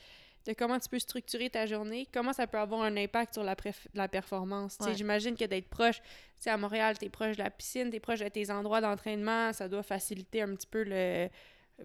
[0.46, 3.54] de comment tu peux structurer ta journée, comment ça peut avoir un impact sur la,
[3.94, 4.78] la performance.
[4.94, 6.00] J'imagine que d'être proche,
[6.46, 9.52] à Montréal, tu es proche de la piscine, tu es proche de tes endroits d'entraînement,
[9.52, 11.28] ça doit faciliter un petit peu le.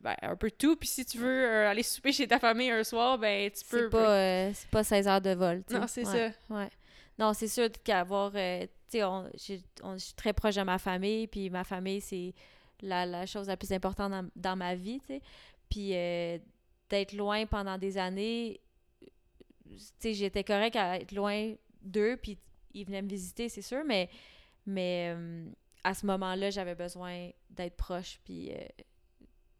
[0.01, 0.75] Ben, un peu tout.
[0.75, 3.83] Puis si tu veux euh, aller souper chez ta famille un soir, ben tu peux.
[3.83, 5.63] C'est pas, euh, c'est pas 16 heures de vol.
[5.69, 6.31] Non, c'est ça.
[6.49, 6.69] Ouais.
[7.17, 8.31] Non, c'est sûr qu'avoir.
[8.35, 8.65] Euh,
[8.99, 12.33] sais, je suis très proche de ma famille, puis ma famille, c'est
[12.81, 15.21] la, la, chose la plus importante dans, dans ma vie, tu sais.
[15.69, 15.89] Puis
[16.89, 18.59] d'être loin pendant des années,
[19.65, 22.37] tu sais, j'étais correct à être loin d'eux, puis
[22.73, 24.09] ils venaient me visiter, c'est sûr, mais,
[24.65, 25.49] mais euh,
[25.83, 28.57] à ce moment-là, j'avais besoin d'être proche, puis, euh,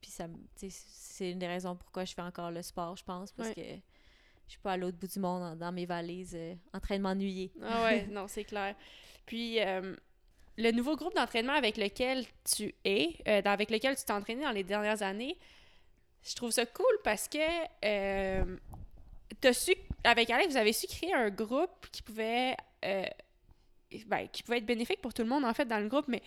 [0.02, 3.54] puis ça c'est une des raisons pourquoi je fais encore le sport, je pense, parce
[3.54, 3.62] que
[4.48, 7.02] je suis pas à l'autre bout du monde dans, mes valises euh, en train de
[7.02, 7.52] m'ennuyer.
[7.64, 8.76] Ah ouais, non, c'est clair.
[9.26, 9.58] Puis,
[10.58, 14.64] le nouveau groupe d'entraînement avec lequel tu es, avec lequel tu t'es entraîné dans les
[14.64, 15.36] dernières années,
[16.26, 17.38] je trouve ça cool parce que
[17.86, 18.58] euh,
[19.44, 23.06] as su, avec Alex, vous avez su créer un groupe qui pouvait, euh,
[24.08, 26.08] ben, qui pouvait être bénéfique pour tout le monde, en fait, dans le groupe.
[26.08, 26.22] Mais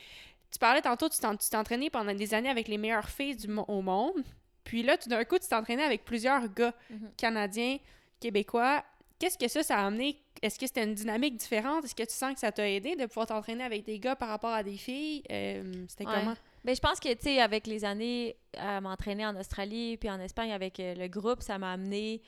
[0.50, 3.82] tu parlais tantôt, tu t'es entraîné pendant des années avec les meilleures filles du, au
[3.82, 4.22] monde.
[4.62, 7.10] Puis là, tout d'un coup, tu t'es entraîné avec plusieurs gars mhm.
[7.16, 7.78] canadiens,
[8.20, 8.84] québécois.
[9.18, 10.16] Qu'est-ce que ça, ça a amené?
[10.42, 11.84] Est-ce que c'était une dynamique différente?
[11.84, 14.28] Est-ce que tu sens que ça t'a aidé de pouvoir t'entraîner avec des gars par
[14.28, 15.24] rapport à des filles?
[15.30, 16.34] Euh, c'était comment?
[16.64, 20.20] Ben, je pense que, tu sais, avec les années à m'entraîner en Australie puis en
[20.20, 22.22] Espagne avec euh, le groupe, ça m'a amené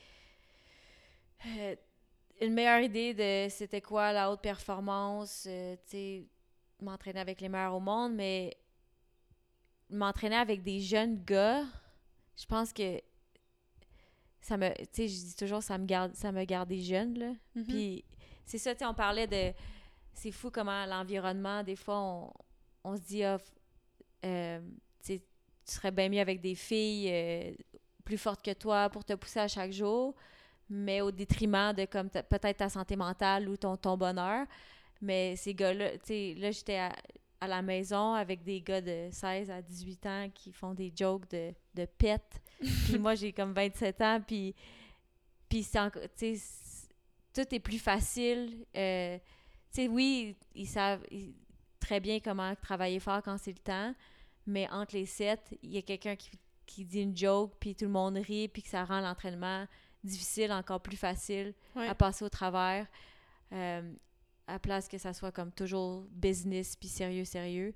[1.47, 1.77] euh,
[2.41, 6.25] une meilleure idée de c'était quoi la haute performance, tu sais,
[6.81, 8.57] m'entraîner avec les meilleurs au monde, mais
[9.91, 11.65] m'entraîner avec des jeunes gars,
[12.37, 13.01] je pense que
[14.41, 17.19] ça me tu sais je dis toujours ça me garde ça me garde des jeunes
[17.19, 17.65] là mm-hmm.
[17.67, 18.05] puis
[18.47, 19.53] c'est ça tu sais on parlait de
[20.13, 22.33] c'est fou comment l'environnement des fois on,
[22.85, 23.39] on se dit ah,
[24.25, 24.61] euh,
[25.03, 25.21] tu
[25.65, 27.53] serais bien mieux avec des filles euh,
[28.05, 30.15] plus fortes que toi pour te pousser à chaque jour
[30.69, 34.47] mais au détriment de comme peut-être ta santé mentale ou ton, ton bonheur
[35.01, 36.93] mais ces gars-là tu sais là j'étais à,
[37.41, 41.29] à la maison avec des gars de 16 à 18 ans qui font des jokes
[41.31, 42.41] de, de pète.
[42.61, 44.55] Puis moi, j'ai comme 27 ans, puis,
[45.49, 45.79] puis c'est
[47.33, 48.67] tout est plus facile.
[48.77, 49.19] Euh,
[49.73, 51.05] tu sais, oui, ils savent
[51.79, 53.95] très bien comment travailler fort quand c'est le temps,
[54.47, 56.31] mais entre les sets, il y a quelqu'un qui,
[56.67, 59.67] qui, dit une joke, puis tout le monde rit, puis que ça rend l'entraînement
[60.03, 62.87] difficile, encore plus facile à passer au travers.
[63.53, 63.93] Euh,
[64.47, 67.75] à place que ça soit comme toujours business puis sérieux, sérieux.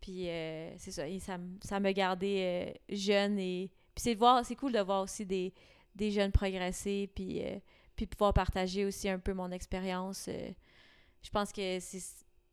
[0.00, 4.56] Puis euh, c'est ça, ça, ça me gardait euh, jeune et puis c'est voir c'est
[4.56, 5.52] cool de voir aussi des,
[5.94, 7.58] des jeunes progresser puis euh,
[7.96, 10.28] puis pouvoir partager aussi un peu mon expérience.
[11.22, 11.78] je pense que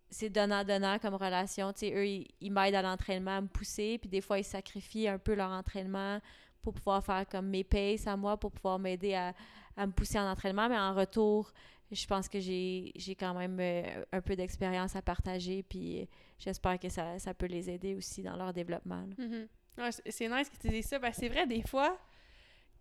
[0.09, 2.05] c'est donnant donnant comme relation, tu sais eux
[2.39, 5.51] ils, m'aident à l'entraînement à me pousser puis des fois ils sacrifient un peu leur
[5.51, 6.19] entraînement
[6.61, 9.33] pour pouvoir faire comme mes paces à moi pour pouvoir m'aider à,
[9.77, 11.53] à me pousser en entraînement mais en retour
[11.91, 16.89] je pense que j'ai quand même euh, un peu d'expérience à partager, puis j'espère que
[16.89, 19.05] ça, ça, peut les aider aussi dans leur développement.
[19.79, 20.01] Mm-hmm.
[20.09, 21.97] c'est nice que tu dises ça, que c'est vrai, des fois,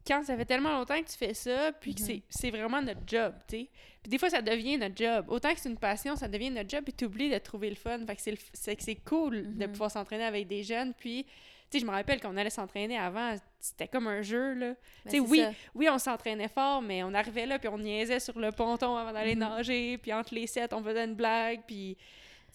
[0.07, 2.23] quand ça fait tellement longtemps que tu fais ça, puis que mm-hmm.
[2.29, 3.69] c'est vraiment notre job, tu sais.
[4.03, 5.27] Puis des fois, ça devient notre job.
[5.29, 7.77] Autant que c'est une passion, ça devient notre job, puis tu oublies de trouver le
[7.77, 7.99] fun.
[8.07, 8.39] Fait que
[8.81, 9.73] c'est cool de mm-hmm.
[9.73, 11.25] pouvoir s'entraîner avec des jeunes, puis
[11.71, 14.69] tu sais, je me rappelle qu'on allait s'entraîner avant, c'était comme un jeu, là.
[14.69, 15.45] Ben, tu sais, oui,
[15.75, 19.13] oui, on s'entraînait fort, mais on arrivait là, puis on niaisait sur le ponton avant
[19.13, 19.57] d'aller mm-hmm.
[19.57, 21.97] nager, puis entre les sets, on faisait une blague, puis...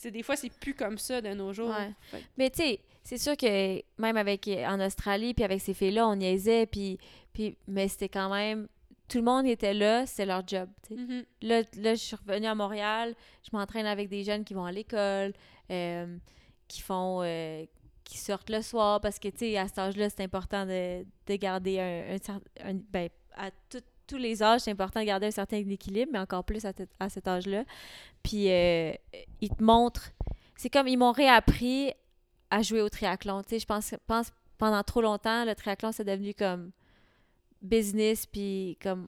[0.03, 1.75] des fois, c'est plus comme ça de nos jours.
[2.37, 6.15] Mais tu sais, c'est sûr que même avec en Australie, puis avec ces filles-là, on
[6.15, 6.97] niaisait, puis,
[7.33, 8.67] puis mais c'était quand même
[9.09, 10.69] tout le monde était là, c'est leur job.
[10.89, 11.25] Mm-hmm.
[11.41, 14.71] là, là, je suis revenue à Montréal, je m'entraîne avec des jeunes qui vont à
[14.71, 15.33] l'école,
[15.69, 16.17] euh,
[16.67, 17.65] qui font, euh,
[18.03, 21.35] qui sortent le soir parce que, tu sais, à cet âge-là, c'est important de, de,
[21.35, 22.15] garder un,
[22.67, 23.51] un, ben, à
[24.07, 27.09] tous les âges, c'est important de garder un certain équilibre, mais encore plus à, à
[27.09, 27.65] cet âge-là.
[28.21, 28.93] Puis, euh,
[29.41, 30.11] ils te montrent,
[30.55, 31.91] c'est comme, ils m'ont réappris
[32.53, 33.41] à jouer au triathlon.
[33.41, 36.71] Tu sais, je pense, pense pendant trop longtemps, le triathlon, c'est devenu comme
[37.63, 39.07] business, puis comme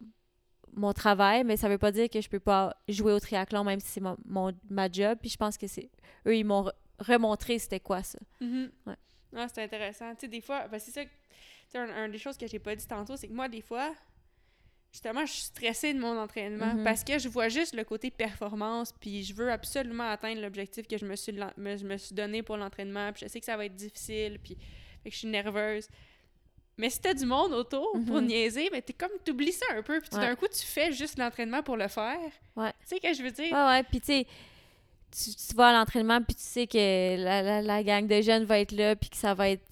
[0.74, 3.80] mon travail, mais ça veut pas dire que je peux pas jouer au triathlon, même
[3.80, 5.20] si c'est mon, mon, ma job.
[5.22, 5.91] Puis je pense que c'est
[6.26, 8.18] eux, ils m'ont remontrer c'était quoi ça.
[8.41, 8.70] Mm-hmm.
[8.88, 8.96] ouais.
[9.36, 10.16] Ah, c'est intéressant.
[10.16, 11.02] Tu sais, des fois, ben, c'est ça,
[11.80, 13.93] un, un, des choses que j'ai pas dit tantôt, c'est que moi, des fois,
[14.96, 16.84] justement, je suis stressée de mon entraînement Mhm.
[16.86, 20.98] parce que je vois juste le côté performance, puis je veux absolument atteindre l'objectif que
[20.98, 23.58] je me suis, me, je me suis donné pour l'entraînement, puis je sais que ça
[23.58, 24.56] va être difficile, puis
[25.04, 25.88] fait que je suis nerveuse.
[26.78, 28.28] Mais si t'as du monde autour pour Mhm.
[28.28, 30.22] niaiser, mais t'es comme, t'oublies ça un peu, puis Ouais.
[30.28, 32.18] d'un coup, tu fais juste l'entraînement pour le faire.
[32.56, 32.72] Ouais.
[32.82, 33.52] Tu sais ce que je veux dire?
[33.54, 33.84] Ouais, ouais.
[33.84, 34.28] Puis, tu sais,
[35.12, 38.46] tu, tu vas à l'entraînement, puis tu sais que la, la, la gang de jeunes
[38.46, 39.64] va être là, puis que ça va être,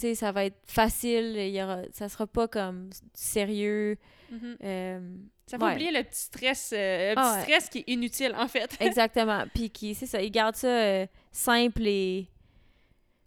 [0.00, 1.34] sais, ça va être facile.
[1.36, 3.96] Il y aura, ça sera pas comme sérieux.
[4.30, 4.56] Mhm.
[4.64, 5.72] euh, Ça Ouais.
[5.72, 7.42] oublier le petit stress, euh, le Ah petit ouais.
[7.56, 8.76] stress qui est inutile, en fait.
[8.80, 9.44] exactement.
[9.54, 12.28] Puis, qui, c'est ça, ils gardent ça euh, simple et.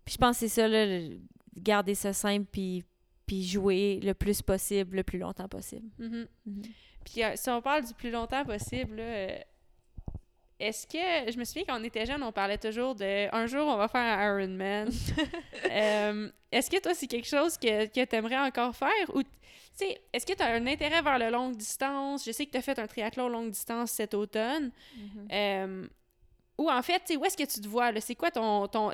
[0.06, 1.20] Puis, je pense que c'est ça, là, le-
[1.58, 2.84] garder ça simple, puis,
[3.26, 5.88] puis jouer le plus possible, le plus longtemps possible.
[6.00, 6.28] Mhm.
[6.46, 6.62] Mhm.
[7.04, 9.44] Puis euh, si on parle du plus longtemps possible, là,
[10.62, 11.32] est-ce que.
[11.32, 13.88] Je me souviens quand on était jeune, on parlait toujours de un jour on va
[13.88, 14.90] faire un Ironman.
[15.72, 18.90] Euh, est-ce que toi, c'est quelque chose que, que tu aimerais encore faire?
[19.14, 19.30] Ou, tu
[19.74, 22.26] sais, est-ce que tu as un intérêt vers le longue distance?
[22.26, 24.72] Je sais que tu as fait un triathlon longue distance cet automne.
[25.32, 25.88] Euh,
[26.58, 27.92] ou en fait, tu sais, où est-ce que tu te vois?
[27.94, 28.02] là?
[28.02, 28.68] C'est quoi ton.
[28.68, 28.92] ton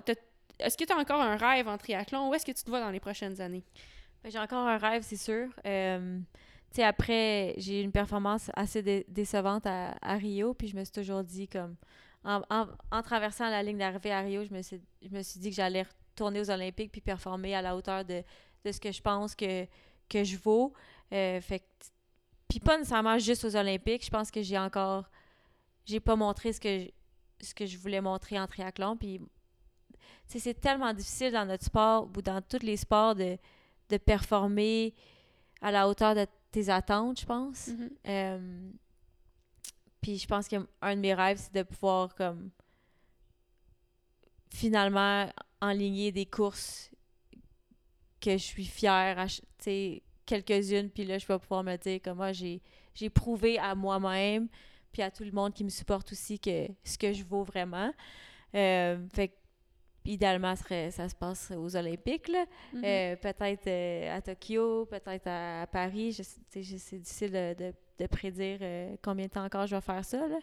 [0.59, 2.29] est-ce que tu as encore un rêve en triathlon?
[2.29, 3.63] Où est-ce que tu te vois dans les prochaines années?
[4.23, 5.47] Ben, J'ai encore un rêve, c'est sûr.
[5.65, 6.19] Euh,
[6.71, 10.83] tu sais, après, j'ai eu une performance assez dé- décevante à, Rio, puis je me
[10.83, 11.75] suis toujours dit, comme,
[12.23, 15.49] en, en- traversant la ligne d'arrivée à Rio, je me suis, je me suis dit
[15.49, 18.21] que j'allais retourner aux Olympiques puis performer à la hauteur de,
[18.65, 19.65] de ce que je pense que,
[20.09, 20.73] que je vaux.
[21.13, 21.63] Euh, fait
[22.49, 25.09] puis pas nécessairement juste aux Olympiques, je pense que j'ai encore,
[25.85, 29.21] j'ai pas montré ce que, je- ce que je voulais montrer en triathlon, puis
[30.25, 33.37] c'est tellement difficile dans notre sport ou dans tous les sports de
[33.89, 34.93] de performer
[35.61, 37.67] à la hauteur de tes attentes, je pense.
[37.67, 37.89] Mhm.
[38.07, 38.71] Euh,
[40.01, 42.49] puis je pense qu'un de mes rêves, c'est de pouvoir comme
[44.49, 45.29] finalement
[45.61, 46.91] enligner des courses
[48.19, 49.25] que je suis fière,
[49.59, 52.61] tu quelques-unes, puis là, je vais pouvoir me dire que moi, j'ai
[52.93, 54.47] j'ai prouvé à moi-même,
[54.91, 57.93] puis à tout le monde qui me supporte aussi, que ce que je vaux vraiment.
[58.55, 59.33] Euh, fait que,
[60.07, 62.45] idéalement, ça, serait- ça se passe aux Olympiques, là.
[62.73, 62.81] Mhm.
[62.83, 66.13] Euh, peut-être euh, à Tokyo, peut-être à, à Paris.
[66.49, 66.59] C'est
[66.99, 70.27] difficile de, prédire euh, combien de temps encore je vais faire ça.
[70.27, 70.37] là.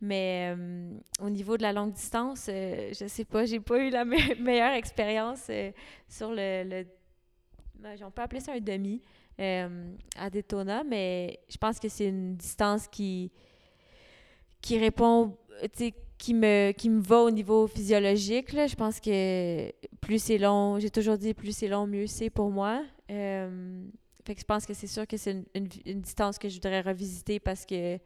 [0.00, 0.54] Mais
[1.20, 4.72] au niveau de la longue distance, je sais pas, j'ai pas eu la me- meilleure
[4.72, 5.48] expérience
[6.08, 6.86] sur le, le
[7.76, 9.00] ben, on peut appeler ça un demi
[9.38, 13.30] à Daytona, mais je pense que c'est une distance qui
[14.60, 15.36] qui répond,
[16.22, 18.52] qui me, qui me va au niveau physiologique.
[18.52, 18.68] Là.
[18.68, 22.48] Je pense que plus c'est long, j'ai toujours dit plus c'est long, mieux c'est pour
[22.48, 22.84] moi.
[23.10, 23.82] Euh,
[24.24, 25.66] fait que je pense que c'est sûr que c'est une,
[26.00, 27.98] distance que je voudrais revisiter parce que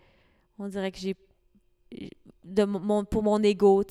[0.58, 1.14] on dirait que j'ai
[2.42, 3.84] de mon, pour mon ego,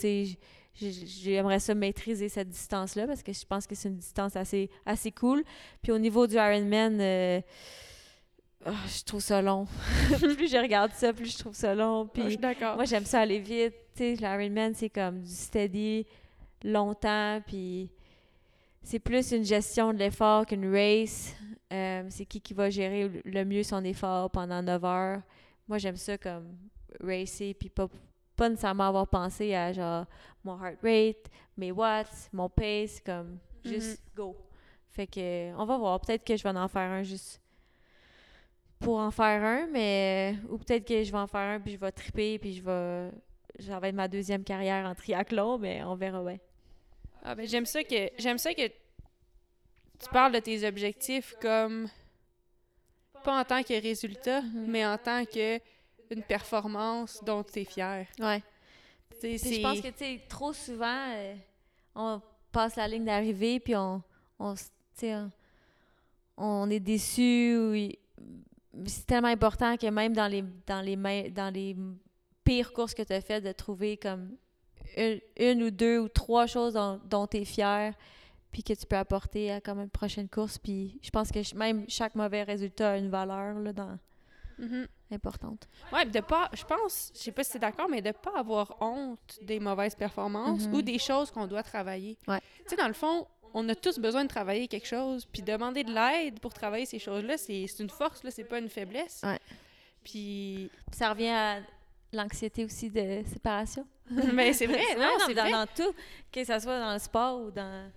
[0.74, 5.12] j'aimerais ça maîtriser cette distance-là parce que je pense que c'est une distance assez, assez
[5.12, 5.44] cool.
[5.84, 7.42] Puis au niveau du Ironman, euh,
[8.66, 9.66] ah, je trouve ça long.
[10.20, 12.04] plus je regarde ça, plus je trouve ça long.
[12.04, 12.76] Ah, je Puis suis d'accord.
[12.76, 13.74] moi, j'aime ça aller vite.
[13.96, 16.06] Tu sais, l'Ironman, c'est comme du steady,
[16.64, 17.90] longtemps, puis
[18.84, 21.34] c'est plus une gestion de l'effort qu'une race.
[21.74, 25.22] Euh, c'est qui qui va gérer le- mieux son effort pendant 9 heures.
[25.68, 26.56] Moi, j'aime ça comme
[27.02, 27.88] racer, puis pas,
[28.36, 30.06] pas nécessairement avoir pensé à genre
[30.44, 34.36] mon heart rate, mes watts, mon pace, comme juste go.
[34.90, 36.00] Fait que, on va voir.
[36.00, 37.42] Peut-être que je vais en faire un juste
[38.80, 41.78] pour en faire un, mais ou peut-être que je vais en faire un puis je
[41.78, 43.12] vais triper puis je vais
[43.60, 46.40] ça va être ma deuxième carrière en triathlon, mais on verra ouais.
[47.24, 51.88] Ah ben j'aime ça que j'aime ça que tu parles de tes objectifs comme
[53.24, 55.60] pas en tant que résultat, mais en tant que
[56.12, 58.06] une performance dont tu es fier.
[58.20, 58.44] Ouais.
[59.24, 61.34] Je pense que tu sais trop souvent euh,
[61.96, 62.22] on
[62.52, 64.04] passe la ligne d'arrivée puis on
[64.38, 65.32] on s- tu sais on,
[66.38, 67.74] on est déçu ou
[68.86, 71.76] c'est tellement important que même dans les dans les dans les
[72.44, 74.36] pires courses que tu as faites de trouver comme
[74.98, 77.94] une, une ou deux ou trois choses dont, dont tu es fier
[78.52, 81.86] puis que tu peux apporter à comme une prochaine course puis je pense que même
[81.90, 83.98] chaque mauvais résultat a une valeur là dans
[84.58, 84.88] Mhm.
[85.12, 85.68] importante.
[85.92, 88.12] Ouais, puis de pas je pense, je sais pas si tu es d'accord mais de
[88.12, 90.74] pas avoir honte des mauvaises performances Mhm.
[90.76, 92.18] ou des choses qu'on doit travailler.
[92.26, 92.40] Ouais.
[92.60, 95.84] Tu sais dans le fond, on a tous besoin de travailler quelque chose, puis demander
[95.86, 99.22] de l'aide pour travailler ces choses-là, c'est c'est une force là, c'est pas une faiblesse.
[99.24, 99.40] Ouais.
[100.04, 101.60] Puis Ça revient à
[102.14, 103.86] l'anxiété aussi de séparation.
[104.34, 105.52] mais c'est vrai, C'est non, vrai, c'est dans, vrai.
[105.52, 105.94] dans tout,
[106.32, 107.90] que ce soit dans le sport ou dans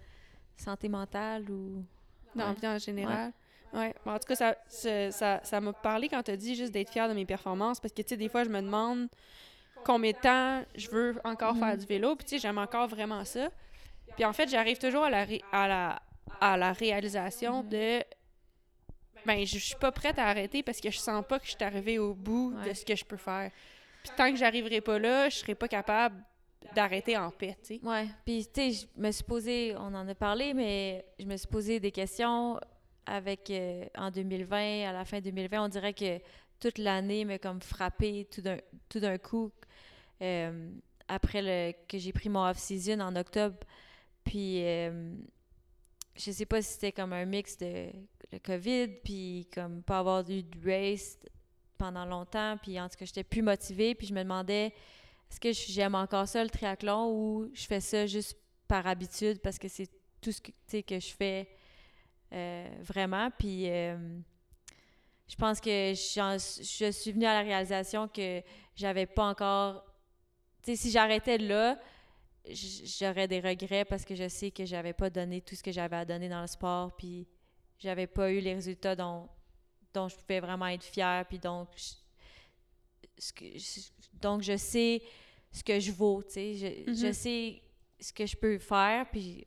[0.57, 1.85] santé mentale ou...
[2.35, 2.57] dans la Ouais.
[2.61, 3.33] vie en général.
[3.73, 3.95] Ouais.
[4.05, 6.73] Bon, en tout cas, ça ça- ça ça m'a parlé quand tu as dit juste
[6.73, 9.09] d'être fier de mes performances parce que, tu sais, des fois, je me demande
[9.85, 11.61] combien de temps je veux encore Mhm.
[11.61, 12.17] faire du vélo.
[12.17, 13.49] Puis, tu sais, j'aime encore vraiment ça.
[14.19, 16.03] Puis, en fait, j'arrive toujours à la, ré- à la,
[16.41, 18.03] à la réalisation de
[19.25, 21.63] ben, je, suis pas prête à arrêter parce que je sens pas que je suis
[21.65, 23.53] arrivée au bout de ce que je peux faire.
[24.03, 26.17] Puis tant que j'arriverai pas là, je serai pas capable
[26.75, 27.81] d'arrêter en paix, tu sais.
[27.85, 28.09] Ouais.
[28.27, 31.47] Puis, tu sais, je me suis posé, on en a parlé, mais je me suis
[31.47, 32.59] posé des questions
[33.07, 36.19] avec, euh, en 2020, à la fin 2020, on dirait que
[36.59, 38.59] toute l'année m'a comme frappé tout d'un,
[38.89, 39.53] tout d'un coup
[40.23, 40.71] euh,
[41.07, 43.57] après le, que j'ai pris mon off-season en octobre.
[44.29, 45.15] Puis, euh,
[46.15, 47.87] je sais pas si c'était comme un mix de
[48.31, 51.19] le COVID, puis comme pas avoir eu de race
[51.79, 54.75] pendant longtemps, puis en tout cas, j'étais plus motivée, puis je me demandais
[55.31, 59.59] est-ce que j'aime encore ça, le triathlon, ou je fais ça juste par habitude parce
[59.59, 59.89] que c'est
[60.21, 61.49] tout ce que, que je fais
[62.35, 63.31] euh, vraiment.
[63.31, 63.97] Puis euh,
[65.27, 68.43] je pense que je suis venue à la réalisation que
[68.77, 69.87] j'avais pas encore.
[70.63, 71.79] Tu sais, si j'arrêtais là,
[72.53, 75.97] j'aurais des regrets parce que je sais que j'avais pas donné tout ce que j'avais
[75.97, 77.27] à donner dans le sport, puis
[77.79, 79.29] j'avais pas eu les résultats dont,
[79.95, 81.93] dont je pouvais vraiment être fière, puis donc je,
[83.19, 83.45] ce que,
[84.15, 85.03] donc je sais
[85.51, 87.13] ce que je vaux, tu sais, je, je Mhm.
[87.13, 87.63] sais
[88.01, 89.47] ce que je peux faire, puis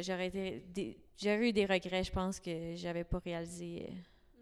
[0.00, 3.86] j'aurais eu des regrets, je pense que j'avais pas réalisé.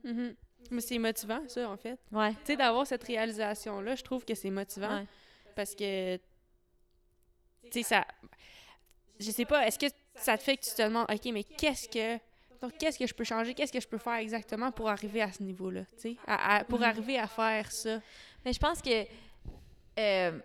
[0.04, 0.12] euh.
[0.12, 0.36] Mhm.
[0.70, 1.98] Mais c'est motivant, ça, en fait.
[2.10, 2.32] Ouais.
[2.32, 5.06] Tu sais, d'avoir cette réalisation-là, je trouve que c'est motivant ouais.
[5.54, 6.18] parce que,
[7.74, 8.04] tu sais, ça.
[9.20, 11.88] Je sais pas, est-ce que ça te fait que tu te demandes, OK, mais qu'est-ce
[11.88, 12.16] que.
[12.62, 13.52] Donc, qu'est-ce que je peux changer?
[13.54, 15.82] Qu'est-ce que je peux faire exactement pour arriver à ce niveau-là?
[16.26, 16.84] À- à- pour Mhm.
[16.84, 18.00] arriver à faire ça?
[18.44, 19.04] Mais je pense que
[19.98, 20.38] euh,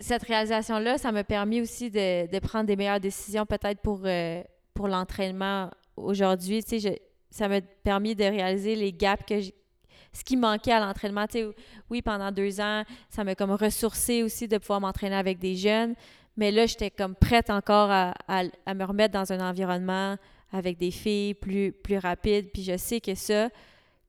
[0.00, 4.42] cette réalisation-là, ça m'a permis aussi de, de prendre des meilleures décisions peut-être pour, euh,
[4.74, 6.62] pour l'entraînement aujourd'hui.
[6.62, 11.26] Tu sais, ça m'a permis de réaliser les gaps que ce qui manquait à l'entraînement.
[11.26, 11.46] Tu sais,
[11.90, 15.94] oui, pendant deux ans, ça m'a comme ressourcé aussi de pouvoir m'entraîner avec des jeunes.
[16.36, 20.16] Mais là, j'étais comme prête encore à, à- à me remettre dans un environnement
[20.50, 22.50] avec des filles plus, plus rapides.
[22.52, 23.48] Puis je sais que ça,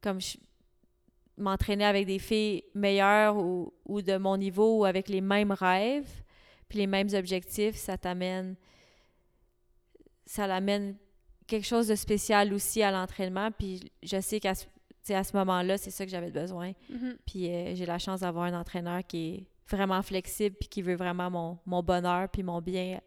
[0.01, 0.38] comme je,
[1.38, 6.09] m'entraîner avec des filles meilleures ou, ou de mon niveau ou avec les mêmes rêves,
[6.69, 8.55] puis les mêmes objectifs, ça t'amène,
[10.26, 10.95] ça l'amène
[11.47, 13.51] quelque chose de spécial aussi à l'entraînement.
[13.51, 14.53] Puis je sais qu'à
[15.09, 16.71] à ce moment-là, c'est ça que j'avais besoin.
[16.89, 17.17] Mhm.
[17.26, 20.95] Puis euh, j'ai la chance d'avoir un entraîneur qui est vraiment flexible puis qui veut
[20.95, 22.99] vraiment mon, mon bonheur puis mon bien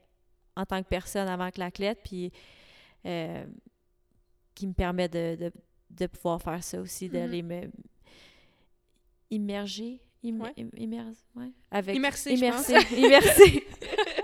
[0.56, 2.00] en tant que personne avant que l'athlète.
[2.04, 2.32] Puis
[3.04, 3.44] euh,
[4.54, 5.52] qui me permet de, de,
[5.90, 7.70] de pouvoir faire ça aussi, d'aller me
[9.30, 10.00] immerger.
[10.24, 10.52] im- Ouais.
[11.36, 13.66] ouais, avec, Immerser, immerser, immerser,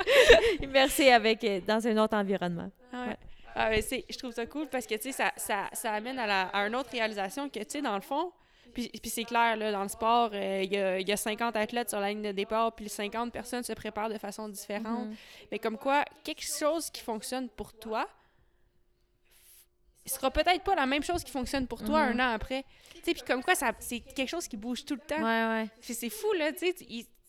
[0.63, 2.71] immerser avec, euh, dans un autre environnement.
[2.93, 2.99] Ouais.
[3.09, 3.17] Ouais.
[3.55, 6.43] Ah, je trouve ça cool parce que, tu sais, ça, ça, ça amène à, la,
[6.49, 8.33] à une autre réalisation que, tu sais, dans le fond,
[8.73, 11.17] puis, puis c'est clair, là, dans le sport, euh, il y, a, il y a
[11.17, 15.09] 50 athlètes sur la ligne de départ, puis 50 personnes se préparent de façon différente.
[15.09, 15.15] Mhm.
[15.51, 18.09] Mais comme quoi, quelque chose qui fonctionne pour toi,
[20.05, 22.21] ce sera peut-être pas la même chose qui fonctionne pour toi Mhm.
[22.21, 22.65] un an après.
[22.95, 25.23] Tu sais, puis comme quoi, c'est quelque chose qui bouge tout le temps.
[25.23, 25.69] Ouais, ouais.
[25.81, 26.75] Puis c'est fou, là, tu sais,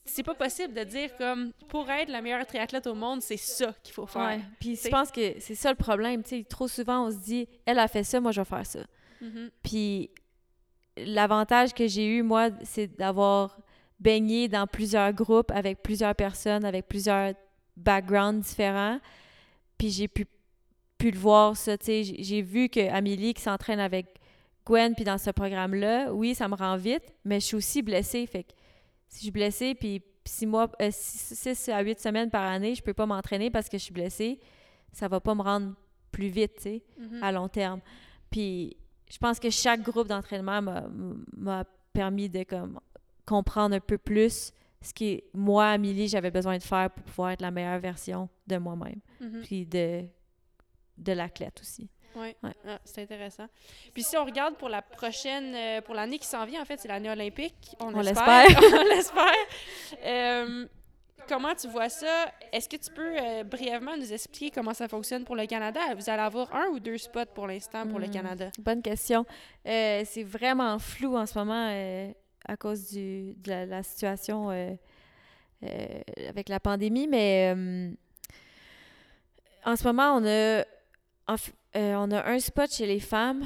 [0.06, 3.74] c'est pas possible de dire comme, pour être la meilleure triathlète au monde, c'est ça
[3.84, 4.24] qu'il faut faire.
[4.24, 4.42] Ouais.
[4.60, 6.24] Puis je pense que c'est ça le problème.
[6.24, 8.66] tu sais, trop souvent, on se dit, elle a fait ça, moi, je vais faire
[8.66, 8.80] ça.
[9.22, 9.52] Mhm.
[9.62, 10.10] Puis
[10.98, 13.58] l'avantage que j'ai eu, moi, c'est d'avoir
[14.00, 17.34] baigné dans plusieurs groupes avec plusieurs personnes, avec plusieurs
[17.78, 19.00] backgrounds différents.
[19.78, 20.26] Puis j'ai pu,
[20.98, 21.78] pu le voir, ça.
[21.78, 22.04] tu sais.
[22.04, 24.08] J'ai vu que Amélie qui s'entraîne avec
[24.66, 28.26] Gwen, puis dans ce programme-là, oui, ça me rend vite, mais je suis aussi blessée.
[28.26, 28.52] Fait que
[29.10, 32.74] si je suis blessée, puis six mois, euh, six, six à huit semaines par année,
[32.76, 34.40] je peux pas m'entraîner parce que je suis blessée,
[34.94, 35.74] ça va pas me rendre
[36.12, 37.24] plus vite, tu sais Mhm.
[37.24, 37.82] à long terme.
[38.30, 38.78] Puis
[39.14, 40.88] je pense que chaque groupe d'entraînement m'a-
[41.38, 42.80] m'a permis de comme,
[43.28, 44.52] comprendre un peu plus
[44.82, 48.58] ce qui, moi, Amélie, j'avais besoin de faire pour pouvoir être la meilleure version de
[48.58, 49.00] moi-même.
[49.22, 49.42] Mhm.
[49.44, 50.04] Puis de,
[50.98, 51.90] de l'athlète aussi.
[52.16, 52.36] Ouais.
[52.44, 52.54] Ouais.
[52.68, 53.48] Ah, c'est intéressant.
[53.94, 56.80] Puis si on regarde pour la prochaine, euh, pour l'année qui s'en vient, en fait,
[56.80, 57.76] c'est l'année olympique.
[57.80, 58.46] On, l'espère.
[58.80, 59.32] on l'espère.
[60.04, 60.68] Euh,
[61.28, 62.32] comment tu vois ça?
[62.52, 65.80] Est-ce que tu peux euh, brièvement nous expliquer comment ça fonctionne pour le Canada?
[65.96, 68.12] Vous allez avoir un ou deux spots pour l'instant pour le Hmm.
[68.12, 68.50] Canada?
[68.60, 69.26] Bonne question.
[69.66, 72.12] Euh, c'est vraiment flou en ce moment euh,
[72.48, 74.50] à cause du, de la, la situation
[75.62, 77.56] avec la pandémie, mais
[79.66, 80.64] en ce moment, on a,
[81.28, 81.36] en
[81.76, 83.46] on a un spot chez les femmes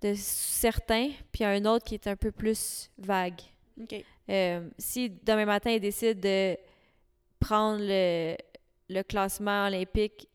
[0.00, 3.40] de certains, puis un autre qui est un peu plus vague.
[3.80, 4.02] OK.
[4.30, 6.56] Euh, si demain matin, ils décident de
[7.40, 8.36] prendre le,
[8.88, 10.28] le classement olympique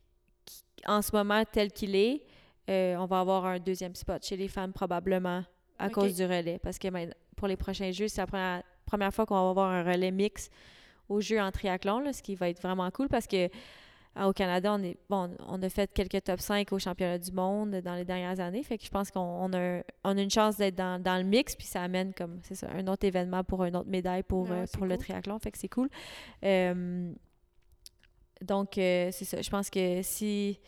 [0.44, 2.22] qui- en ce moment tel qu'il est,
[2.70, 5.42] euh, on va avoir un deuxième spot chez les femmes probablement
[5.78, 6.58] à cause du relais.
[6.62, 6.88] Parce que
[7.36, 10.48] pour les prochains Jeux, c'est la première, première fois qu'on va avoir un relais mix
[11.08, 13.48] aux Jeux en triathlon, là, ce qui va être vraiment cool parce que
[14.16, 17.72] au Canada, on est bon, on a fait quelques top 5 au championnat du monde
[17.80, 18.62] dans les dernières années.
[18.62, 21.24] Fait que je pense qu'on on a, on a une chance d'être dans, dans, le
[21.24, 24.48] mix, puis ça amène comme c'est ça, un autre événement pour une autre médaille pour,
[24.48, 25.38] Ouais, euh, le triathlon.
[25.40, 25.88] Fait que c'est cool.
[26.44, 27.12] Euh,
[28.40, 29.40] donc, euh, c'est ça.
[29.42, 30.58] Je pense que si,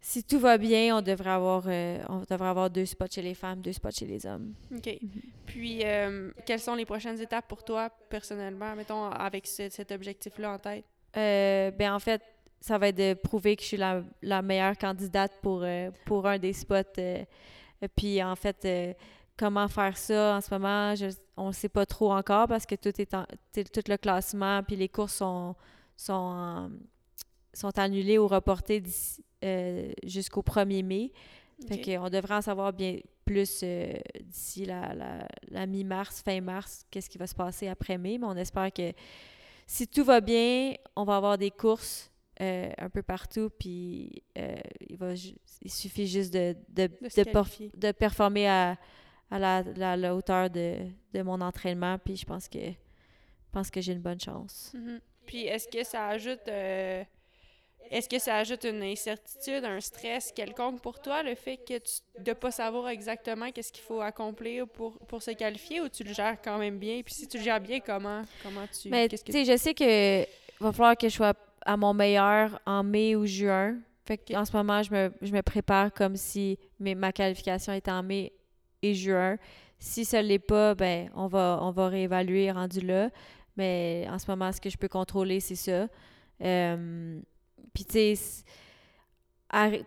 [0.00, 1.64] si tout va bien, on devrait avoir
[2.08, 4.52] on devrait avoir deux spots chez les femmes, deux spots chez les hommes.
[4.74, 4.98] OK.
[5.46, 10.52] Puis, euh, quelles sont les prochaines étapes pour toi, personnellement, mettons, avec ce- cet objectif-là
[10.54, 10.84] en tête?
[11.14, 12.22] Ben en fait,
[12.62, 16.26] ça va être de prouver que je suis la, la meilleure candidate pour, euh, pour
[16.28, 16.76] un des spots.
[16.98, 17.24] euh,
[17.96, 18.94] puis en fait, euh,
[19.36, 21.06] comment faire ça en ce moment, je,
[21.36, 24.76] on ne sait pas trop encore parce que tout est en, tout le classement puis
[24.76, 25.56] les courses sont,
[25.96, 26.70] sont,
[27.52, 28.80] sont annulées ou reportées
[30.04, 31.12] jusqu'au 1er mai.
[31.66, 32.00] Fait OK.
[32.00, 33.64] qu'on devrait en savoir bien plus
[34.20, 38.18] d'ici la, la, la mi-mars, fin mars, qu'est-ce qui va se passer après mai.
[38.18, 38.92] Mais on espère que
[39.66, 42.11] si tout va bien, on va avoir des courses
[42.42, 43.50] euh, un peu partout.
[43.58, 44.56] Puis euh,
[44.88, 45.12] il, va
[45.62, 48.76] il suffit juste de, de, De performer à,
[49.30, 50.76] à la, la- la hauteur de,
[51.14, 51.98] de mon entraînement.
[51.98, 54.72] Puis je pense que, je pense que j'ai une bonne chance.
[54.74, 55.00] Mhm.
[55.24, 56.48] Puis, est-ce que ça ajoute...
[56.48, 57.04] euh,
[57.90, 62.00] Est-ce que ça ajoute une incertitude, un stress quelconque pour toi, le fait que tu,
[62.18, 66.12] de pas savoir exactement qu'est-ce qu'il faut accomplir pour, pour se qualifier, ou tu le
[66.12, 67.02] gères quand même bien?
[67.04, 68.88] Puis si tu le gères bien, comment, comment tu...
[68.88, 70.22] Mais tu qu'est-ce que sais, je sais que
[70.62, 71.34] va falloir que je sois
[71.66, 73.76] à mon meilleur en mai ou juin.
[74.04, 77.90] Fait en ce moment, je me, je me prépare comme si mes- ma qualification était
[77.90, 78.32] en mai
[78.82, 79.36] et juin.
[79.78, 83.10] Si ça ne l'est pas, ben on va, on va réévaluer rendu là.
[83.56, 85.88] Mais en ce moment, ce que je peux contrôler, c'est ça.
[86.42, 87.20] Euh,
[87.74, 88.44] Puis tu sais,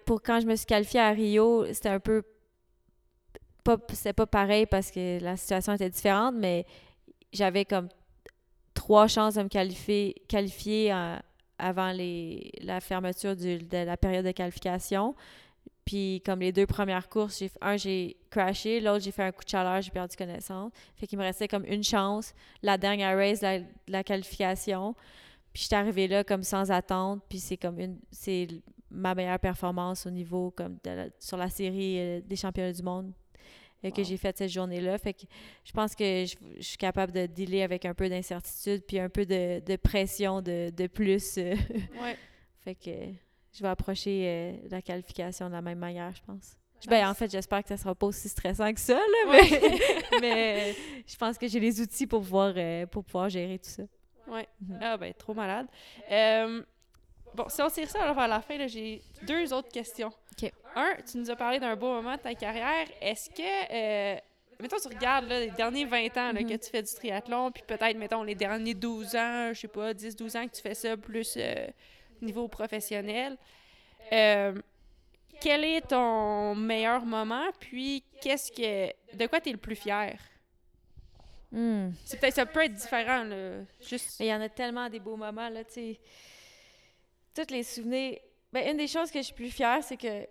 [0.06, 2.24] pour quand je me suis qualifiée à Rio, c'était un peu
[3.64, 6.66] pas c'était pas pareil parce que la situation était différente, mais
[7.34, 7.90] j'avais comme
[8.74, 11.20] trois chances de me qualifier, qualifier en-
[11.58, 15.16] avant les, la fermeture de la période de qualification.
[15.86, 19.50] Puis comme les deux premières courses, un, j'ai crashé, l'autre, j'ai fait un coup de
[19.50, 20.72] chaleur, j'ai perdu connaissance.
[20.96, 22.34] Fait qu'il me restait comme une chance.
[22.64, 24.96] La dernière race, la, la qualification.
[25.54, 27.22] Puis j'étais arrivée là comme sans attente.
[27.30, 28.00] Puis c'est comme une...
[28.12, 28.48] C'est
[28.92, 33.12] ma meilleure performance au niveau comme de sur la série euh, des championnats du monde
[33.88, 34.98] euh, que j'ai faite cette journée-là.
[34.98, 35.22] Fait que
[35.64, 39.10] je pense que je, je suis capable de dealer avec un peu d'incertitude puis un
[39.10, 41.38] peu de, de pression de, de plus.
[41.38, 41.56] euh.
[42.02, 42.18] Ouais.
[42.64, 42.92] fait que
[43.54, 46.58] je vais approcher euh, la qualification de la même manière, je pense.
[46.88, 49.62] Ben, en fait, j'espère que ça sera pas aussi stressant que ça, là, mais,
[50.22, 50.76] mais
[51.08, 53.84] je pense que j'ai les outils pour pouvoir, euh, pour pouvoir gérer tout ça.
[54.28, 54.48] Ouais.
[54.62, 54.80] Mhm.
[54.82, 55.68] Ah ben, trop malade.
[56.12, 56.62] Euh,
[57.34, 60.12] bon, si on tire ça alors vers la fin, là, j'ai deux autres questions.
[60.76, 62.86] Un, tu nous as parlé d'un beau moment de ta carrière.
[63.02, 64.20] Est-ce que, euh,
[64.60, 66.50] mettons, tu regardes là, les derniers 20 ans là, Mhm.
[66.50, 69.94] que tu fais du triathlon, puis peut-être, mettons, les derniers 12 ans, je sais pas,
[69.94, 71.68] 10-12 ans que tu fais ça plus euh,
[72.22, 73.38] niveau professionnel,
[74.12, 74.54] euh,
[75.42, 80.18] quel est ton meilleur moment, puis qu'est-ce que, de quoi tu es le plus fier?
[82.04, 83.60] C'est peut-être, ça peut être différent, là.
[83.80, 84.20] Juste...
[84.20, 86.00] Mais il y en a tellement des beaux moments, là, tu sais.
[87.34, 88.18] Tous les souvenirs.
[88.52, 90.28] Ben, une des choses que je suis plus fière, c'est que,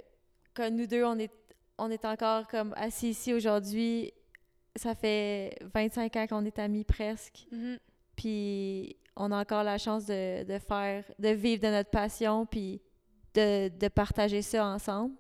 [0.55, 1.33] que nous deux, on est,
[1.79, 4.13] on est encore comme assis ici aujourd'hui.
[4.77, 7.47] Ça fait 25 ans qu'on est amis presque.
[7.51, 7.79] Mhm.
[8.17, 12.81] Puis on a encore la chance de, de faire, de vivre de notre passion, puis
[13.35, 15.15] de, de partager ça ensemble.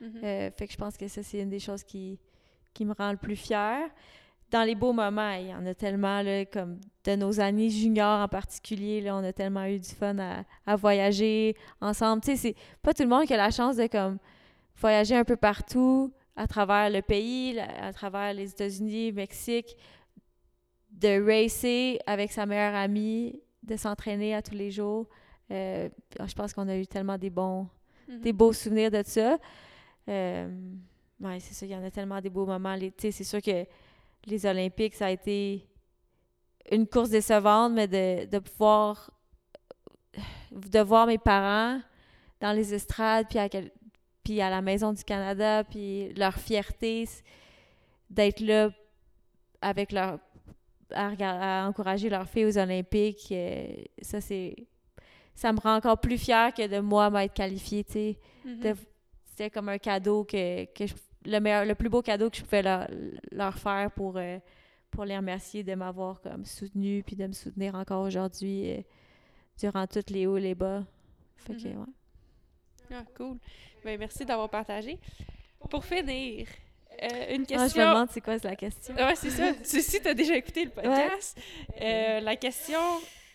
[0.00, 0.20] Mhm.
[0.22, 2.18] Euh, fait que je pense que ça, c'est une des choses qui,
[2.72, 3.88] qui me rend le plus fière.
[4.50, 8.20] Dans les beaux moments, il y en a tellement, là, comme de nos années juniors
[8.20, 12.22] en particulier, là, on a tellement eu du fun à, à voyager ensemble.
[12.22, 14.18] Tu sais, c'est pas tout le monde qui a la chance de comme
[14.80, 19.76] voyager un peu partout à travers le pays, à travers les États-Unis, Mexique,
[20.90, 25.06] de racer avec sa meilleure amie, de s'entraîner à tous les jours.
[25.50, 25.88] Euh,
[26.26, 27.68] je pense qu'on a eu tellement des bons,
[28.08, 28.20] Mhm.
[28.20, 29.38] des beaux souvenirs de ça.
[30.08, 30.48] Euh,
[31.20, 32.76] ouais, c'est ça, il y en a tellement des beaux moments.
[32.78, 33.66] Tu sais, c'est sûr que
[34.26, 35.66] les Olympiques, ça a été
[36.70, 39.10] une course décevante, mais de, de pouvoir
[40.52, 41.80] de voir mes parents
[42.40, 43.70] dans les estrades, puis à, quel-
[44.24, 47.08] puis à la Maison du Canada, puis leur fierté
[48.08, 48.70] d'être là
[49.60, 50.18] avec leur
[50.92, 53.66] à, encourager leurs filles aux Olympiques, euh,
[54.02, 54.56] ça c'est
[55.34, 58.60] ça me rend encore plus fière que de moi m'être qualifiée, tu sais Mhm.
[58.60, 58.74] de-
[59.24, 60.94] c'était comme un cadeau que, que je-
[61.26, 62.88] le meilleur le plus beau cadeau que je pouvais leur,
[63.30, 64.38] leur faire pour euh,
[64.90, 68.82] pour les remercier de m'avoir comme soutenu puis de me soutenir encore aujourd'hui euh,
[69.60, 70.82] durant tous les hauts et les bas
[71.36, 71.78] fait que Mhm.
[71.80, 71.86] ouais.
[72.92, 73.38] Ah, cool.
[73.84, 74.98] Ben, merci d'avoir partagé.
[75.70, 76.46] Pour finir,
[77.02, 77.68] euh, une Ah, question.
[77.68, 78.94] je me demande c'est quoi la question?
[78.94, 79.52] Ouais, c'est ça.
[79.62, 81.38] Si tu as déjà écouté le podcast,
[81.80, 82.80] euh, la question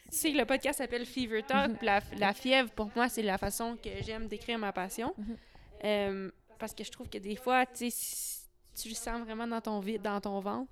[0.09, 1.71] sais que le podcast s'appelle Fever Talk.
[1.81, 5.13] La, la fièvre, pour moi, c'est la façon que j'aime décrire ma passion.
[5.17, 5.37] Mhm.
[5.83, 9.99] Euh, parce que je trouve que des fois, tu le sens vraiment dans ton, vi-
[9.99, 10.71] dans ton ventre.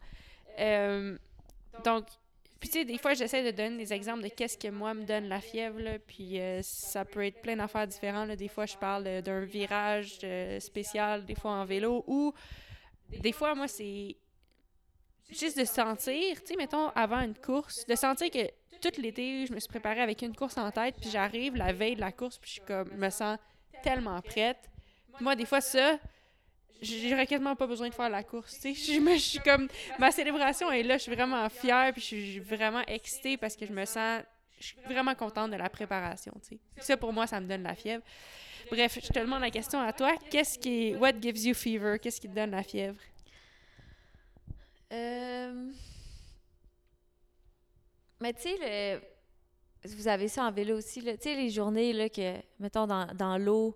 [1.83, 2.05] Donc,
[2.63, 5.03] puis tu sais, des fois, j'essaie de donner des exemples de qu'est-ce que moi me
[5.03, 8.29] donne la fièvre, puis euh, ça peut être plein d'affaires différentes.
[8.29, 8.37] là.
[8.37, 12.33] Des fois, je parle d'un virage euh, spécial, des fois en vélo, ou
[13.19, 14.15] des fois, moi, c'est
[15.29, 18.47] juste de sentir, tu sais, mettons, avant une course, de sentir que
[18.79, 21.95] tout l'été, je me suis préparée avec une course en tête, puis j'arrive la veille
[21.95, 23.37] de la course, puis je comme, me sens
[23.83, 24.69] tellement prête.
[25.19, 25.99] Moi, des fois, ça,
[26.83, 28.93] j'aurais quasiment pas besoin de faire la course, tu sais.
[29.13, 29.67] Je, suis comme,
[29.99, 33.65] ma célébration est là, je suis vraiment fière, puis je suis vraiment excitée parce que
[33.65, 34.21] je me sens,
[34.59, 36.59] je suis vraiment contente de la préparation, tu sais.
[36.77, 38.03] Ça, pour moi, ça me donne la fièvre.
[38.71, 40.15] Bref, je te demande la question à toi.
[40.29, 41.99] Qu'est-ce qui, what gives you fever?
[41.99, 42.99] Qu'est-ce qui te donne la fièvre?
[44.91, 45.71] Euh,
[48.21, 49.01] Mais tu sais,
[49.83, 49.87] le...
[49.95, 53.37] vous avez ça en vélo aussi, tu sais, les journées là, que, mettons, dans, dans
[53.37, 53.75] l'eau,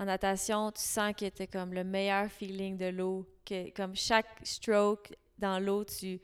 [0.00, 4.26] en natation, tu sens que tu comme le meilleur feeling de l'eau, que comme chaque
[4.42, 6.18] stroke dans l'eau, tu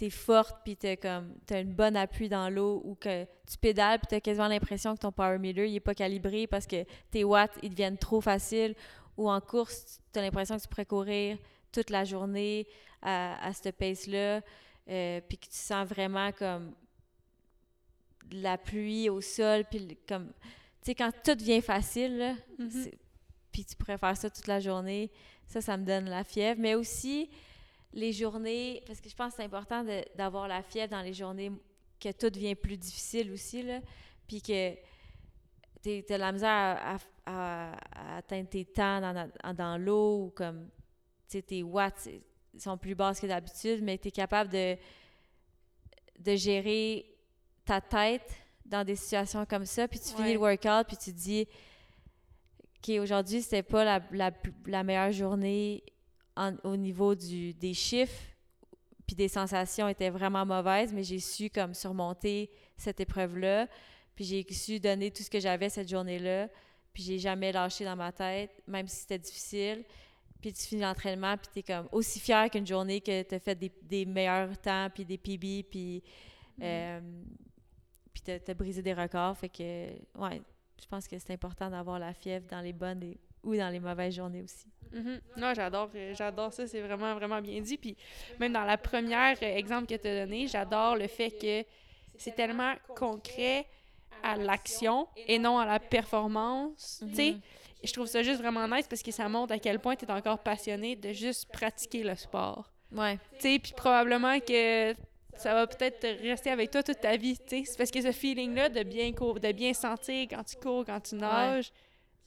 [0.00, 3.98] es forte, puis tu comme, as une bonne appui dans l'eau, ou que tu pédales,
[3.98, 6.84] puis tu as quasiment l'impression que ton power meter, il est pas calibré parce que
[7.10, 8.76] tes watts, ils deviennent trop faciles,
[9.16, 11.38] ou en course, tu as l'impression que tu pourrais courir
[11.72, 12.68] toute la journée
[13.02, 14.42] à, à cette pace-là,
[14.88, 16.72] euh, puis que tu sens vraiment comme
[18.30, 22.70] la pluie au sol, puis comme, tu sais, quand tout devient facile, là, Mhm.
[22.70, 22.98] c'est-
[23.52, 25.10] puis tu pourrais faire ça toute la journée,
[25.46, 26.60] ça, ça me donne la fièvre.
[26.60, 27.30] Mais aussi,
[27.92, 29.84] les journées, parce que je pense que c'est important
[30.16, 31.50] d'avoir la fièvre dans les journées
[32.00, 33.80] que tout devient plus difficile aussi, là,
[34.26, 34.74] puis que
[35.82, 37.72] tu as la misère à, à- à-
[38.14, 39.00] à atteindre tes temps
[39.54, 40.68] dans, l'eau, ou comme,
[41.28, 42.08] tu sais, tes watts
[42.58, 44.76] sont plus basses que d'habitude, mais tu es capable de,
[46.18, 47.06] de gérer
[47.64, 48.30] ta tête
[48.64, 50.16] dans des situations comme ça, puis tu Ouais.
[50.16, 51.46] finis le workout, puis tu te dis,
[52.78, 54.30] OK, aujourd'hui, c'était pas la, la,
[54.66, 55.82] la meilleure journée
[56.36, 58.22] en- au niveau du, des chiffres,
[59.06, 63.66] puis des sensations étaient vraiment mauvaises, mais j'ai su comme surmonter cette épreuve-là,
[64.14, 66.48] puis j'ai su donner tout ce que j'avais cette journée-là,
[66.92, 69.84] puis j'ai jamais lâché dans ma tête, même si c'était difficile.
[70.40, 73.40] Puis tu finis l'entraînement, puis tu es comme aussi fier qu'une journée que tu as
[73.40, 76.02] fait des, des meilleurs temps, puis des PB, puis
[76.62, 77.00] euh,
[78.12, 79.36] puis t'as t'as brisé des records.
[79.36, 79.62] Fait que,
[80.16, 80.40] ouais,
[80.80, 83.80] je pense que c'est important d'avoir la fièvre dans les bonnes et- ou dans les
[83.80, 84.66] mauvaises journées aussi.
[84.92, 85.20] Mhm.
[85.36, 87.76] Non, j'adore, euh, j'adore ça, c'est vraiment, vraiment bien dit.
[87.76, 87.96] Puis
[88.40, 91.64] même dans la première euh, exemple que tu as donné, j'adore le fait que
[92.16, 93.66] c'est tellement concret
[94.22, 97.02] à l'action et non à la performance.
[97.10, 97.40] Tu sais, Mhm.
[97.84, 100.10] je trouve ça juste vraiment nice parce que ça montre à quel point tu es
[100.10, 102.72] encore passionné de juste pratiquer le sport.
[102.90, 104.94] Ouais, Tu sais, puis probablement que
[105.38, 107.62] ça va peut-être rester avec toi toute ta vie, tu sais.
[107.66, 111.00] C'est parce que ce feeling-là de bien cour- de bien sentir quand tu cours, quand
[111.00, 111.70] tu nages,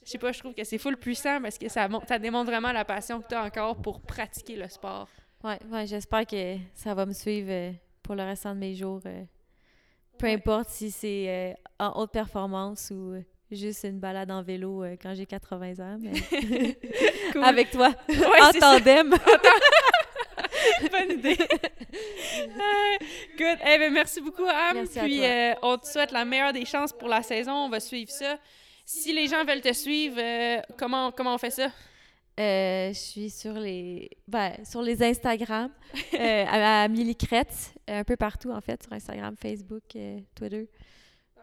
[0.04, 2.50] je sais pas, je trouve que c'est full puissant parce que ça, mon- ça démontre
[2.50, 5.08] vraiment la passion que tu as encore pour pratiquer le sport.
[5.44, 7.72] ouais, ouais j'espère que ça va me suivre euh,
[8.04, 9.02] pour le restant de mes jours.
[9.06, 9.24] euh,
[10.18, 10.34] peu Ouais.
[10.34, 13.16] importe si c'est euh, en haute performance ou
[13.52, 16.12] juste une balade en vélo quand j'ai 80 ans, mais
[17.34, 17.44] Cool.
[17.44, 19.14] avec toi, Ouais, en tandem.
[20.92, 21.38] Bonne idée.
[23.38, 23.58] Good.
[23.66, 24.76] Eh ben, merci beaucoup, Am.
[24.76, 25.26] Merci à Puis, toi.
[25.26, 27.52] euh, on te souhaite la meilleure des chances pour la saison.
[27.54, 28.38] On va suivre ça.
[28.86, 31.70] Si les gens veulent te suivre, euh, comment, comment on fait ça?
[32.40, 35.70] Euh, je suis sur les ben, sur les Instagram
[36.18, 39.84] à, à un peu partout en fait, sur Instagram, Facebook,
[40.36, 40.70] Twitter.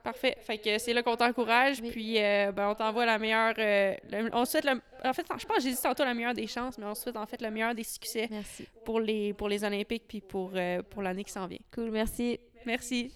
[0.03, 0.37] Parfait.
[0.41, 1.81] Fait que c'est là qu'on t'encourage.
[1.83, 1.91] Oui.
[1.91, 3.55] Puis, euh, ben, on t'envoie la meilleure.
[3.59, 6.15] euh, le- on te souhaite le- En fait, je pense que j'ai dit tantôt la
[6.15, 8.67] meilleure des chances, mais on te souhaite en fait le meilleur des succès Merci.
[8.85, 11.59] pour les, pour les Olympiques puis pour, euh, pour l'année qui s'en vient.
[11.75, 12.41] Cool, merci.
[12.67, 13.13] Merci.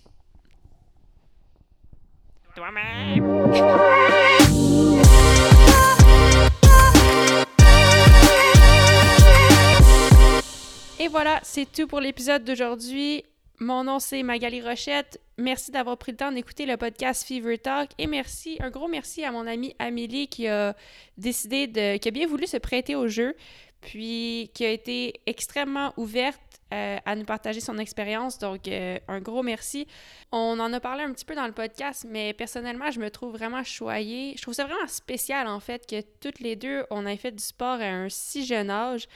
[11.00, 13.24] Et voilà, c'est tout pour l'épisode d'aujourd'hui.
[13.58, 15.20] Mon nom c'est Magali Rochette.
[15.42, 19.24] Merci d'avoir pris le temps d'écouter le podcast Fever Talk et merci, un gros merci
[19.24, 20.76] à mon amie Amélie qui a
[21.18, 23.34] décidé de, qui a bien voulu se prêter au jeu,
[23.80, 26.40] puis qui a été extrêmement ouverte
[26.72, 28.38] euh, à nous partager son expérience.
[28.38, 29.88] Donc euh, un gros merci.
[30.30, 33.32] On en a parlé un petit peu dans le podcast, mais personnellement, je me trouve
[33.32, 34.34] vraiment choyée.
[34.36, 37.42] Je trouve ça vraiment spécial en fait que toutes les deux on ait fait du
[37.42, 39.08] sport à un si jeune âge,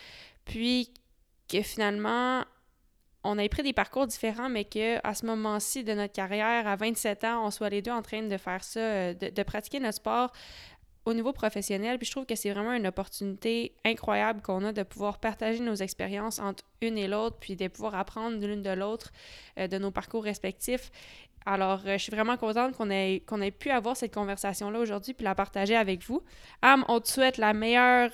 [0.45, 0.93] puis
[1.49, 2.43] que finalement
[3.27, 6.77] on ait pris des parcours différents, mais que à ce moment-ci de notre carrière, à
[6.77, 9.97] 27 ans, on soit les deux en train de faire ça, euh, de, pratiquer notre
[9.97, 10.33] sport
[11.05, 11.99] au niveau professionnel.
[11.99, 15.75] Puis je trouve que c'est vraiment une opportunité incroyable qu'on a de pouvoir partager nos
[15.75, 19.13] expériences entre une et l'autre, puis de pouvoir apprendre l'une de l'autre,
[19.59, 20.91] euh, de nos parcours respectifs.
[21.45, 25.35] Alors, euh, je suis vraiment contente qu'on ait, pu avoir cette conversation-là aujourd'hui puis la
[25.35, 26.23] partager avec vous.
[26.63, 28.13] Am, on te souhaite la meilleure...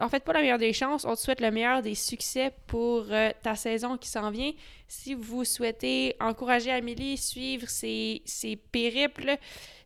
[0.00, 3.06] en fait, pas la meilleure des chances, on te souhaite le meilleur des succès pour
[3.10, 4.52] euh, ta saison qui s'en vient.
[4.88, 9.36] Si vous souhaitez encourager Amélie, suivre ses, ses périples,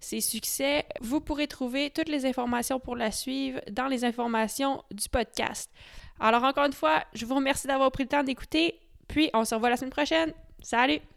[0.00, 5.08] ses succès, vous pourrez trouver toutes les informations pour la suivre dans les informations du
[5.08, 5.70] podcast.
[6.20, 9.54] Alors, encore une fois, je vous remercie d'avoir pris le temps d'écouter, puis on se
[9.54, 10.32] revoit la semaine prochaine.
[10.62, 11.13] Salut!